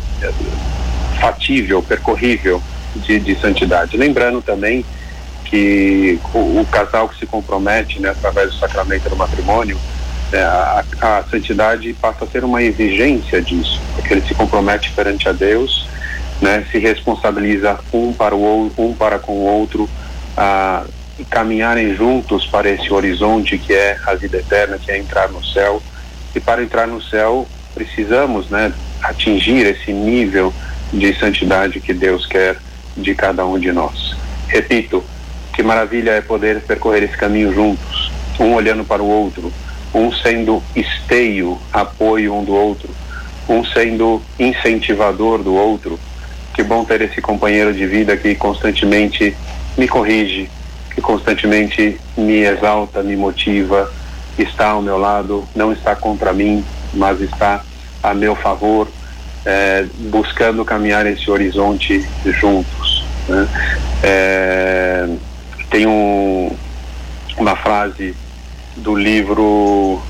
fatível, 1.20 1.83
percorrível 1.83 2.62
de, 2.96 3.20
de, 3.20 3.38
santidade. 3.40 3.96
Lembrando 3.96 4.42
também 4.42 4.85
que 5.44 6.18
o, 6.33 6.61
o, 6.61 6.66
casal 6.70 7.09
que 7.09 7.18
se 7.18 7.26
compromete 7.26 8.00
né, 8.00 8.11
através 8.11 8.50
do 8.50 8.59
sacramento 8.59 9.09
do 9.09 9.16
matrimônio, 9.16 9.78
é, 10.33 10.40
a, 10.42 10.85
a, 11.00 11.24
santidade 11.30 11.92
passa 11.94 12.24
a 12.24 12.28
ser 12.28 12.44
uma 12.44 12.62
exigência 12.62 13.42
disso, 13.42 13.80
porque 13.94 14.14
ele 14.14 14.22
se 14.22 14.35
compromete 14.35 14.90
perante 14.92 15.28
a 15.28 15.33
Deus, 15.33 15.88
né, 16.40 16.64
se 16.70 16.78
responsabiliza 16.78 17.78
um 17.92 18.12
para 18.12 18.35
o 18.35 18.40
outro, 18.40 18.83
um 18.83 18.94
para 18.94 19.18
com 19.18 19.33
o 19.33 19.44
outro, 19.44 19.88
a 20.37 20.85
caminharem 21.28 21.94
juntos 21.94 22.46
para 22.46 22.70
esse 22.70 22.90
horizonte 22.92 23.59
que 23.59 23.74
é 23.74 23.98
a 24.06 24.14
vida 24.14 24.38
eterna, 24.38 24.78
que 24.78 24.90
é 24.90 24.98
entrar 24.98 25.28
no 25.28 25.44
céu. 25.44 25.83
E 26.35 26.40
para 26.40 26.62
entrar 26.62 26.87
no 26.87 27.02
céu 27.02 27.46
precisamos, 27.74 28.48
né, 28.48 28.72
atingir 29.02 29.66
esse 29.66 29.92
nível 29.92 30.52
de 30.92 31.14
santidade 31.18 31.80
que 31.80 31.92
Deus 31.92 32.26
quer 32.26 32.56
de 32.96 33.14
cada 33.14 33.46
um 33.46 33.58
de 33.58 33.72
nós. 33.72 34.16
Repito, 34.48 35.02
que 35.52 35.62
maravilha 35.62 36.12
é 36.12 36.20
poder 36.20 36.60
percorrer 36.62 37.02
esse 37.02 37.16
caminho 37.16 37.52
juntos, 37.52 38.10
um 38.38 38.54
olhando 38.54 38.84
para 38.84 39.02
o 39.02 39.08
outro, 39.08 39.52
um 39.94 40.12
sendo 40.12 40.62
esteio, 40.74 41.58
apoio 41.72 42.34
um 42.34 42.44
do 42.44 42.54
outro, 42.54 42.88
um 43.48 43.64
sendo 43.64 44.22
incentivador 44.38 45.42
do 45.42 45.54
outro. 45.54 45.98
Que 46.54 46.62
bom 46.62 46.84
ter 46.84 47.00
esse 47.02 47.20
companheiro 47.20 47.72
de 47.72 47.86
vida 47.86 48.16
que 48.16 48.34
constantemente 48.34 49.36
me 49.76 49.86
corrige, 49.86 50.50
que 50.94 51.00
constantemente 51.00 51.98
me 52.16 52.38
exalta, 52.38 53.02
me 53.02 53.16
motiva, 53.16 53.90
está 54.38 54.70
ao 54.70 54.82
meu 54.82 54.98
lado, 54.98 55.46
não 55.54 55.72
está 55.72 55.94
contra 55.94 56.32
mim, 56.32 56.64
mas 56.92 57.20
está 57.20 57.64
a 58.02 58.14
meu 58.14 58.34
favor, 58.34 58.88
é, 59.44 59.84
buscando 60.10 60.64
caminhar 60.64 61.06
esse 61.06 61.30
horizonte 61.30 62.06
juntos. 62.24 63.04
Né? 63.28 63.48
É, 64.02 65.08
tem 65.70 65.86
um, 65.86 66.54
uma 67.36 67.56
frase 67.56 68.14
do 68.76 68.94
livro, 68.94 70.00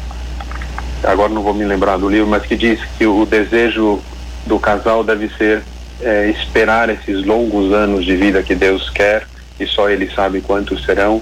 agora 1.03 1.33
não 1.33 1.42
vou 1.42 1.55
me 1.55 1.64
lembrar 1.64 1.96
do 1.96 2.09
livro, 2.09 2.29
mas 2.29 2.44
que 2.44 2.57
diz 2.57 2.81
que 2.98 3.07
o 3.07 3.26
desejo 3.26 4.00
do 4.46 4.59
casal 4.59 5.05
deve 5.05 5.29
ser 5.37 5.62
é, 6.00 6.29
esperar 6.31 6.88
esses 6.88 7.24
longos 7.24 7.72
anos 7.72 8.05
de 8.05 8.16
vida 8.16 8.42
que 8.42 8.55
Deus 8.55 8.88
quer 8.90 9.26
e 9.59 9.66
só 9.66 9.90
Ele 9.90 10.11
sabe 10.11 10.40
quantos 10.40 10.85
serão, 10.85 11.20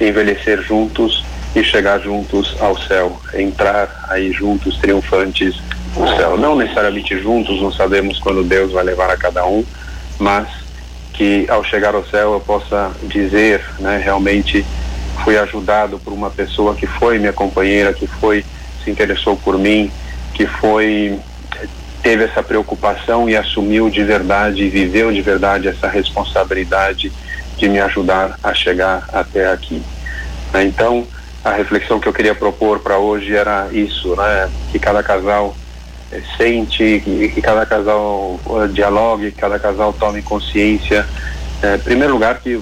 envelhecer 0.00 0.62
juntos 0.62 1.24
e 1.54 1.62
chegar 1.62 2.00
juntos 2.00 2.56
ao 2.60 2.78
céu, 2.78 3.20
entrar 3.34 4.06
aí 4.08 4.32
juntos 4.32 4.78
triunfantes 4.78 5.60
no 5.96 6.06
céu. 6.16 6.36
Não 6.36 6.56
necessariamente 6.56 7.18
juntos, 7.18 7.60
não 7.60 7.72
sabemos 7.72 8.18
quando 8.18 8.42
Deus 8.42 8.72
vai 8.72 8.84
levar 8.84 9.10
a 9.10 9.16
cada 9.16 9.44
um, 9.46 9.64
mas 10.18 10.48
que 11.12 11.46
ao 11.48 11.62
chegar 11.62 11.94
ao 11.94 12.04
céu 12.06 12.32
eu 12.32 12.40
possa 12.40 12.90
dizer, 13.02 13.64
né, 13.78 14.00
realmente 14.02 14.64
fui 15.24 15.38
ajudado 15.38 15.98
por 15.98 16.12
uma 16.12 16.30
pessoa 16.30 16.74
que 16.74 16.86
foi 16.86 17.18
minha 17.18 17.32
companheira, 17.32 17.92
que 17.92 18.06
foi 18.06 18.44
se 18.82 18.90
interessou 18.90 19.36
por 19.36 19.58
mim, 19.58 19.90
que 20.34 20.46
foi 20.46 21.18
teve 22.02 22.24
essa 22.24 22.42
preocupação 22.42 23.28
e 23.28 23.36
assumiu 23.36 23.88
de 23.88 24.02
verdade 24.02 24.68
viveu 24.68 25.12
de 25.12 25.22
verdade 25.22 25.68
essa 25.68 25.86
responsabilidade 25.86 27.12
de 27.56 27.68
me 27.68 27.78
ajudar 27.78 28.38
a 28.42 28.52
chegar 28.52 29.04
até 29.12 29.52
aqui. 29.52 29.80
Então, 30.54 31.06
a 31.44 31.52
reflexão 31.52 32.00
que 32.00 32.08
eu 32.08 32.12
queria 32.12 32.34
propor 32.34 32.80
para 32.80 32.98
hoje 32.98 33.34
era 33.34 33.68
isso, 33.72 34.16
né? 34.16 34.50
Que 34.72 34.78
cada 34.78 35.02
casal 35.02 35.54
sente, 36.36 37.00
que, 37.04 37.28
que, 37.28 37.42
cada 37.42 37.64
casal 37.64 38.40
uh, 38.46 38.68
dialogue, 38.68 39.30
que 39.30 39.40
cada 39.40 39.58
casal 39.58 39.92
tome 39.92 40.22
consciência. 40.22 41.06
Eh, 41.62 41.76
em 41.76 41.78
primeiro 41.78 42.12
lugar, 42.12 42.40
que 42.40 42.60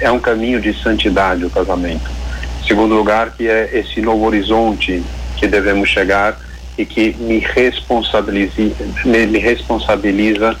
é 0.00 0.10
um 0.10 0.18
caminho 0.18 0.60
de 0.60 0.72
santidade 0.82 1.44
o 1.44 1.50
casamento. 1.50 2.10
Em 2.62 2.66
segundo 2.66 2.94
lugar, 2.94 3.32
que 3.36 3.48
é 3.48 3.70
esse 3.78 4.00
novo 4.00 4.24
horizonte 4.24 5.02
que 5.36 5.46
devemos 5.46 5.88
chegar 5.88 6.38
e 6.78 6.84
que 6.84 7.14
me 7.18 7.38
responsabilize, 7.38 8.74
me, 9.04 9.26
me 9.26 9.38
responsabiliza 9.38 10.56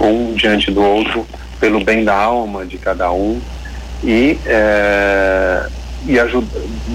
um 0.00 0.34
diante 0.34 0.70
do 0.70 0.82
outro 0.82 1.26
pelo 1.58 1.82
bem 1.82 2.04
da 2.04 2.14
alma 2.14 2.66
de 2.66 2.78
cada 2.78 3.10
um 3.10 3.40
e, 4.02 4.38
é, 4.44 5.66
e 6.06 6.18
ajuda, 6.18 6.46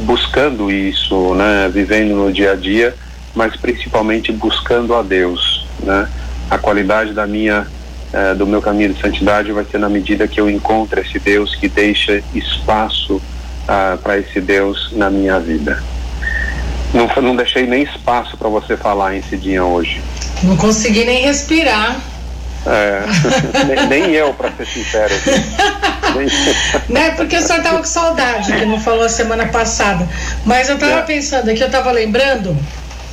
buscando 0.06 0.72
isso, 0.72 1.34
né, 1.34 1.70
vivendo 1.74 2.16
no 2.16 2.32
dia 2.32 2.52
a 2.52 2.56
dia, 2.56 2.94
mas 3.36 3.56
principalmente 3.56 4.32
buscando 4.32 4.96
a 4.96 5.02
Deus, 5.02 5.68
né? 5.82 6.10
A 6.50 6.58
qualidade 6.58 7.14
da 7.14 7.28
minha 7.28 7.68
é, 8.12 8.34
do 8.34 8.46
meu 8.46 8.62
caminho 8.62 8.94
de 8.94 9.00
santidade 9.00 9.52
vai 9.52 9.66
ser 9.66 9.78
na 9.78 9.90
medida 9.90 10.28
que 10.28 10.42
eu 10.42 10.50
encontro 10.50 11.00
esse 11.00 11.20
Deus 11.20 11.54
que 11.56 11.68
deixa 11.68 12.24
espaço 12.34 13.22
ah, 13.68 13.98
para 14.02 14.18
esse 14.18 14.42
Deus 14.42 14.92
na 14.94 15.10
minha 15.10 15.40
vida. 15.40 15.82
Não, 16.94 17.08
não 17.22 17.36
deixei 17.36 17.68
nem 17.68 17.84
espaço 17.84 18.36
para 18.36 18.50
você 18.50 18.76
falar 18.76 19.16
em 19.16 19.22
Cidinha 19.22 19.64
hoje. 19.64 20.02
Não 20.42 20.58
consegui 20.58 21.06
nem 21.06 21.24
respirar. 21.24 22.00
É, 22.66 23.04
nem, 23.68 23.88
nem, 23.88 24.12
eu, 24.12 24.34
para 24.34 24.52
ser 24.54 24.66
sincero. 24.66 25.14
né? 26.90 27.12
Porque 27.12 27.38
o 27.38 27.42
senhor 27.42 27.62
tava 27.62 27.78
com 27.78 27.86
saudade, 27.86 28.52
que 28.52 28.66
não 28.66 28.80
falou 28.80 29.04
a 29.04 29.10
semana 29.10 29.48
passada. 29.48 30.08
Mas 30.46 30.68
eu 30.68 30.80
tava 30.80 31.00
é. 31.00 31.02
pensando 31.04 31.50
aqui, 31.50 31.62
eu 31.62 31.70
tava 31.70 31.92
lembrando 31.92 32.58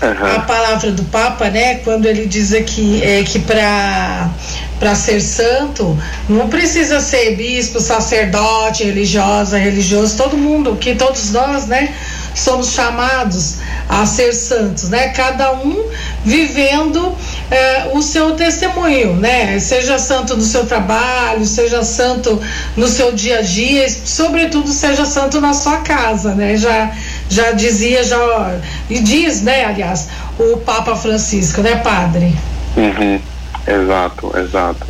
uhum. 0.03 0.37
a 0.37 0.41
palavra 0.41 0.91
do 0.91 1.05
Papa, 1.05 1.49
né? 1.51 1.77
Quando 1.77 2.07
ele 2.07 2.27
diz 2.27 2.53
aqui 2.53 3.03
é, 3.03 3.23
que 3.23 3.39
para 3.39 4.31
para 4.79 4.95
ser 4.95 5.21
santo, 5.21 5.99
não 6.29 6.49
precisa 6.49 7.01
ser 7.01 7.35
bispo, 7.35 7.81
sacerdote, 7.81 8.85
religiosa, 8.85 9.57
religioso, 9.57 10.17
todo 10.19 10.37
mundo, 10.37 10.77
que 10.77 10.95
todos 10.95 11.31
nós, 11.33 11.67
né, 11.67 11.95
somos 12.35 12.73
chamados 12.73 13.57
a 13.89 14.05
ser 14.05 14.33
santos, 14.35 14.91
né? 14.91 15.09
Cada 15.09 15.55
um 15.55 15.89
vivendo 16.25 17.17
é, 17.51 17.91
o 17.95 18.03
seu 18.03 18.33
testemunho, 18.33 19.15
né? 19.15 19.59
Seja 19.59 19.99
santo 19.99 20.37
no 20.37 20.43
seu 20.43 20.67
trabalho, 20.67 21.47
seja 21.47 21.83
santo 21.83 22.41
no 22.77 22.89
seu 22.89 23.13
dia 23.13 23.39
a 23.39 23.43
dia, 23.43 23.89
sobretudo 23.89 24.71
seja 24.73 25.07
santo 25.07 25.41
na 25.41 25.55
sua 25.55 25.79
casa, 25.79 26.35
né? 26.35 26.57
Já 26.57 26.93
já 27.29 27.53
dizia 27.53 28.05
já 28.05 28.59
e 28.89 29.01
diz, 29.01 29.43
né? 29.43 29.65
Aliás, 29.65 30.09
o 30.39 30.59
Papa 30.59 30.95
Francisco, 30.97 31.61
né, 31.63 31.77
Padre? 31.77 32.35
Uhum. 32.77 33.21
Exato, 33.67 34.33
exato. 34.39 34.87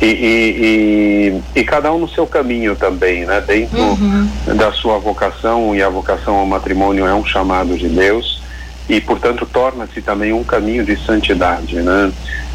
E, 0.00 0.06
e, 0.06 1.40
e, 1.56 1.60
e, 1.60 1.64
cada 1.64 1.92
um 1.92 1.98
no 1.98 2.08
seu 2.08 2.26
caminho 2.26 2.76
também, 2.76 3.24
né? 3.24 3.40
Dentro 3.40 3.80
uhum. 3.80 4.28
da 4.56 4.70
sua 4.72 4.98
vocação, 4.98 5.74
e 5.74 5.82
a 5.82 5.88
vocação 5.88 6.36
ao 6.36 6.46
matrimônio 6.46 7.04
é 7.04 7.14
um 7.14 7.24
chamado 7.24 7.76
de 7.76 7.88
Deus, 7.88 8.40
e 8.88 9.00
portanto 9.00 9.44
torna-se 9.44 10.00
também 10.00 10.32
um 10.32 10.44
caminho 10.44 10.84
de 10.84 10.96
santidade, 11.04 11.76
né? 11.76 12.12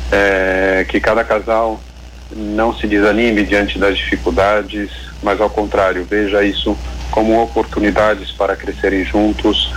É, 0.10 0.86
que 0.88 1.02
cada 1.02 1.24
casal 1.24 1.82
não 2.34 2.74
se 2.74 2.88
desanime 2.88 3.44
diante 3.44 3.78
das 3.78 3.98
dificuldades, 3.98 4.90
mas 5.22 5.42
ao 5.42 5.50
contrário, 5.50 6.06
veja 6.10 6.44
isso 6.44 6.78
como 7.12 7.41
oportunidades 7.41 8.32
para 8.32 8.56
crescerem 8.56 9.04
juntos, 9.04 9.74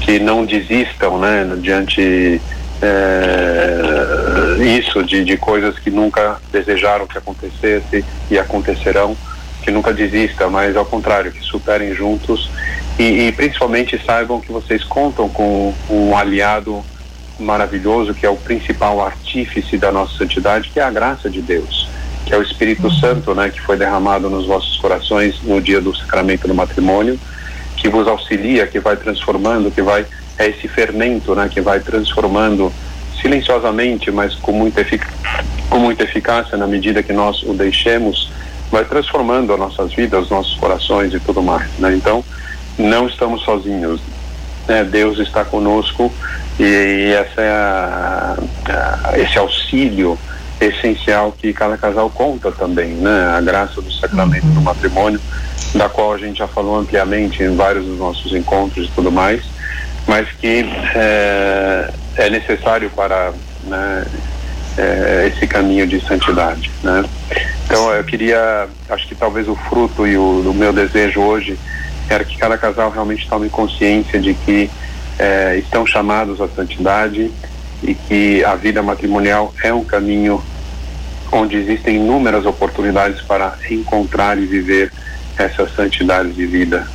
que 0.00 0.18
não 0.18 0.44
desistam, 0.44 1.18
né? 1.18 1.46
Diante 1.58 2.40
é, 2.82 4.64
isso 4.78 5.02
de, 5.02 5.24
de 5.24 5.36
coisas 5.36 5.78
que 5.78 5.90
nunca 5.90 6.38
desejaram 6.52 7.06
que 7.06 7.16
acontecesse 7.16 8.04
e 8.30 8.38
acontecerão, 8.38 9.16
que 9.62 9.70
nunca 9.70 9.92
desista, 9.92 10.48
mas 10.48 10.76
ao 10.76 10.84
contrário, 10.84 11.32
que 11.32 11.40
superem 11.40 11.94
juntos 11.94 12.50
e, 12.98 13.28
e 13.28 13.32
principalmente 13.32 14.00
saibam 14.04 14.40
que 14.40 14.52
vocês 14.52 14.84
contam 14.84 15.28
com 15.28 15.72
um 15.88 16.16
aliado 16.16 16.84
maravilhoso 17.38 18.14
que 18.14 18.24
é 18.24 18.30
o 18.30 18.36
principal 18.36 19.04
artífice 19.04 19.76
da 19.76 19.90
nossa 19.90 20.16
santidade, 20.16 20.70
que 20.70 20.78
é 20.78 20.82
a 20.82 20.90
graça 20.90 21.28
de 21.28 21.42
Deus, 21.42 21.88
que 22.24 22.34
é 22.34 22.38
o 22.38 22.42
Espírito 22.42 22.84
uhum. 22.84 22.94
Santo, 22.94 23.34
né, 23.34 23.50
que 23.50 23.60
foi 23.60 23.76
derramado 23.76 24.30
nos 24.30 24.46
vossos 24.46 24.76
corações 24.78 25.40
no 25.42 25.60
dia 25.60 25.80
do 25.80 25.94
sacramento 25.94 26.48
do 26.48 26.54
matrimônio, 26.54 27.18
que 27.76 27.88
vos 27.88 28.08
auxilia, 28.08 28.66
que 28.66 28.80
vai 28.80 28.96
transformando, 28.96 29.70
que 29.70 29.82
vai 29.82 30.06
é 30.38 30.48
esse 30.48 30.66
fermento, 30.66 31.34
né, 31.34 31.48
que 31.48 31.60
vai 31.60 31.80
transformando 31.80 32.72
silenciosamente, 33.20 34.10
mas 34.10 34.34
com 34.34 34.52
muita, 34.52 34.84
com 35.70 35.78
muita 35.78 36.04
eficácia 36.04 36.58
na 36.58 36.66
medida 36.66 37.02
que 37.02 37.12
nós 37.12 37.42
o 37.42 37.54
deixemos 37.54 38.30
vai 38.70 38.84
transformando 38.84 39.52
as 39.52 39.58
nossas 39.58 39.92
vidas, 39.92 40.24
os 40.24 40.30
nossos 40.30 40.56
corações 40.56 41.14
e 41.14 41.20
tudo 41.20 41.42
mais. 41.42 41.66
Né? 41.78 41.94
Então, 41.94 42.24
não 42.76 43.06
estamos 43.06 43.42
sozinhos. 43.42 44.00
Né? 44.66 44.82
Deus 44.82 45.18
está 45.18 45.44
conosco 45.44 46.12
e 46.58 47.12
essa 47.12 47.40
é 49.14 49.20
esse 49.22 49.38
auxílio 49.38 50.18
essencial 50.66 51.32
que 51.32 51.52
cada 51.52 51.76
casal 51.76 52.10
conta 52.10 52.50
também, 52.52 52.92
né? 52.92 53.34
A 53.36 53.40
graça 53.40 53.80
do 53.80 53.92
sacramento 53.92 54.46
uhum. 54.46 54.54
do 54.54 54.62
matrimônio, 54.62 55.20
da 55.74 55.88
qual 55.88 56.14
a 56.14 56.18
gente 56.18 56.38
já 56.38 56.46
falou 56.46 56.78
ampliamente 56.78 57.42
em 57.42 57.54
vários 57.54 57.84
dos 57.84 57.98
nossos 57.98 58.32
encontros 58.32 58.86
e 58.86 58.90
tudo 58.92 59.10
mais, 59.10 59.42
mas 60.06 60.28
que 60.32 60.64
é, 60.94 61.90
é 62.16 62.30
necessário 62.30 62.90
para 62.90 63.32
né, 63.64 64.04
é, 64.76 65.32
esse 65.34 65.46
caminho 65.46 65.86
de 65.86 66.00
santidade, 66.00 66.70
né? 66.82 67.04
Então 67.64 67.90
eu 67.92 68.04
queria, 68.04 68.68
acho 68.90 69.08
que 69.08 69.14
talvez 69.14 69.48
o 69.48 69.56
fruto 69.56 70.06
e 70.06 70.16
o, 70.16 70.50
o 70.50 70.54
meu 70.54 70.72
desejo 70.72 71.20
hoje 71.20 71.58
era 72.08 72.24
que 72.24 72.36
cada 72.36 72.58
casal 72.58 72.90
realmente 72.90 73.28
tome 73.28 73.48
consciência 73.48 74.20
de 74.20 74.34
que 74.34 74.70
é, 75.18 75.56
estão 75.56 75.86
chamados 75.86 76.40
à 76.40 76.48
santidade 76.48 77.30
e 77.82 77.94
que 77.94 78.44
a 78.44 78.54
vida 78.54 78.82
matrimonial 78.82 79.52
é 79.62 79.72
um 79.72 79.84
caminho 79.84 80.42
onde 81.34 81.56
existem 81.56 81.96
inúmeras 81.96 82.46
oportunidades 82.46 83.20
para 83.20 83.56
encontrar 83.68 84.38
e 84.38 84.46
viver 84.46 84.92
essa 85.36 85.68
santidade 85.68 86.32
de 86.32 86.46
vida, 86.46 86.86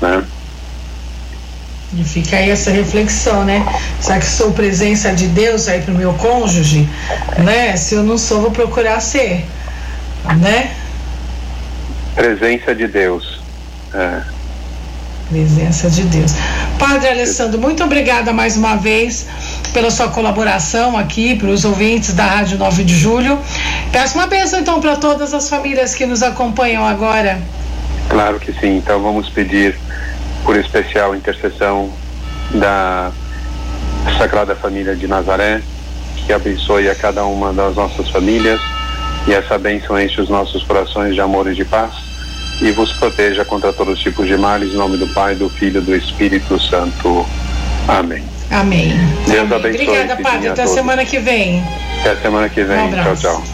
né? 0.00 0.24
E 1.94 2.04
fica 2.04 2.36
aí 2.36 2.48
essa 2.48 2.70
reflexão, 2.70 3.44
né? 3.44 3.66
Será 4.00 4.18
que 4.18 4.26
sou 4.26 4.52
presença 4.52 5.12
de 5.12 5.26
Deus 5.26 5.68
aí 5.68 5.82
pro 5.82 5.94
meu 5.94 6.14
cônjuge? 6.14 6.88
Né? 7.38 7.76
Se 7.76 7.94
eu 7.94 8.02
não 8.02 8.16
sou, 8.16 8.40
vou 8.40 8.50
procurar 8.50 9.00
ser, 9.00 9.44
né? 10.40 10.70
Presença 12.14 12.74
de 12.74 12.86
Deus. 12.86 13.42
É. 13.92 14.22
Presença 15.28 15.90
de 15.90 16.02
Deus. 16.04 16.32
Padre 16.78 17.08
Alessandro, 17.08 17.60
muito 17.60 17.84
obrigada 17.84 18.32
mais 18.32 18.56
uma 18.56 18.76
vez 18.76 19.26
pela 19.72 19.90
sua 19.90 20.08
colaboração 20.08 20.96
aqui, 20.96 21.34
para 21.34 21.48
os 21.48 21.64
ouvintes 21.64 22.14
da 22.14 22.24
Rádio 22.24 22.58
9 22.58 22.84
de 22.84 22.96
Julho. 22.96 23.38
Peço 23.90 24.18
uma 24.18 24.26
bênção 24.26 24.60
então 24.60 24.80
para 24.80 24.96
todas 24.96 25.32
as 25.32 25.48
famílias 25.48 25.94
que 25.94 26.06
nos 26.06 26.22
acompanham 26.22 26.84
agora. 26.86 27.40
Claro 28.08 28.38
que 28.38 28.52
sim. 28.52 28.76
Então 28.76 29.02
vamos 29.02 29.28
pedir 29.28 29.76
por 30.44 30.56
especial 30.56 31.14
intercessão 31.14 31.90
da 32.54 33.10
Sagrada 34.18 34.54
Família 34.54 34.94
de 34.94 35.06
Nazaré, 35.06 35.62
que 36.26 36.32
abençoe 36.32 36.88
a 36.88 36.94
cada 36.94 37.24
uma 37.24 37.52
das 37.52 37.74
nossas 37.74 38.08
famílias 38.10 38.60
e 39.26 39.32
essa 39.32 39.56
bênção 39.56 39.98
enche 40.00 40.20
os 40.20 40.28
nossos 40.28 40.62
corações 40.64 41.14
de 41.14 41.20
amor 41.20 41.50
e 41.50 41.54
de 41.54 41.64
paz 41.64 41.92
e 42.60 42.70
vos 42.72 42.92
proteja 42.92 43.44
contra 43.44 43.72
todos 43.72 43.94
os 43.94 44.00
tipos 44.00 44.26
de 44.26 44.36
males, 44.36 44.72
em 44.72 44.76
nome 44.76 44.96
do 44.96 45.06
Pai, 45.08 45.34
do 45.34 45.48
Filho 45.48 45.80
e 45.80 45.84
do 45.84 45.94
Espírito 45.94 46.60
Santo. 46.60 47.26
Amém. 47.88 48.22
Amém. 48.52 48.90
Deus 49.26 49.40
Amém. 49.40 49.58
abençoe. 49.58 49.88
Obrigada, 49.88 50.22
Padre. 50.22 50.48
Até 50.48 50.66
semana 50.66 51.04
que 51.04 51.18
vem. 51.18 51.64
Até 52.00 52.16
semana 52.16 52.48
que 52.48 52.62
vem. 52.62 52.78
Um 52.78 52.92
tchau, 52.92 53.16
tchau. 53.16 53.44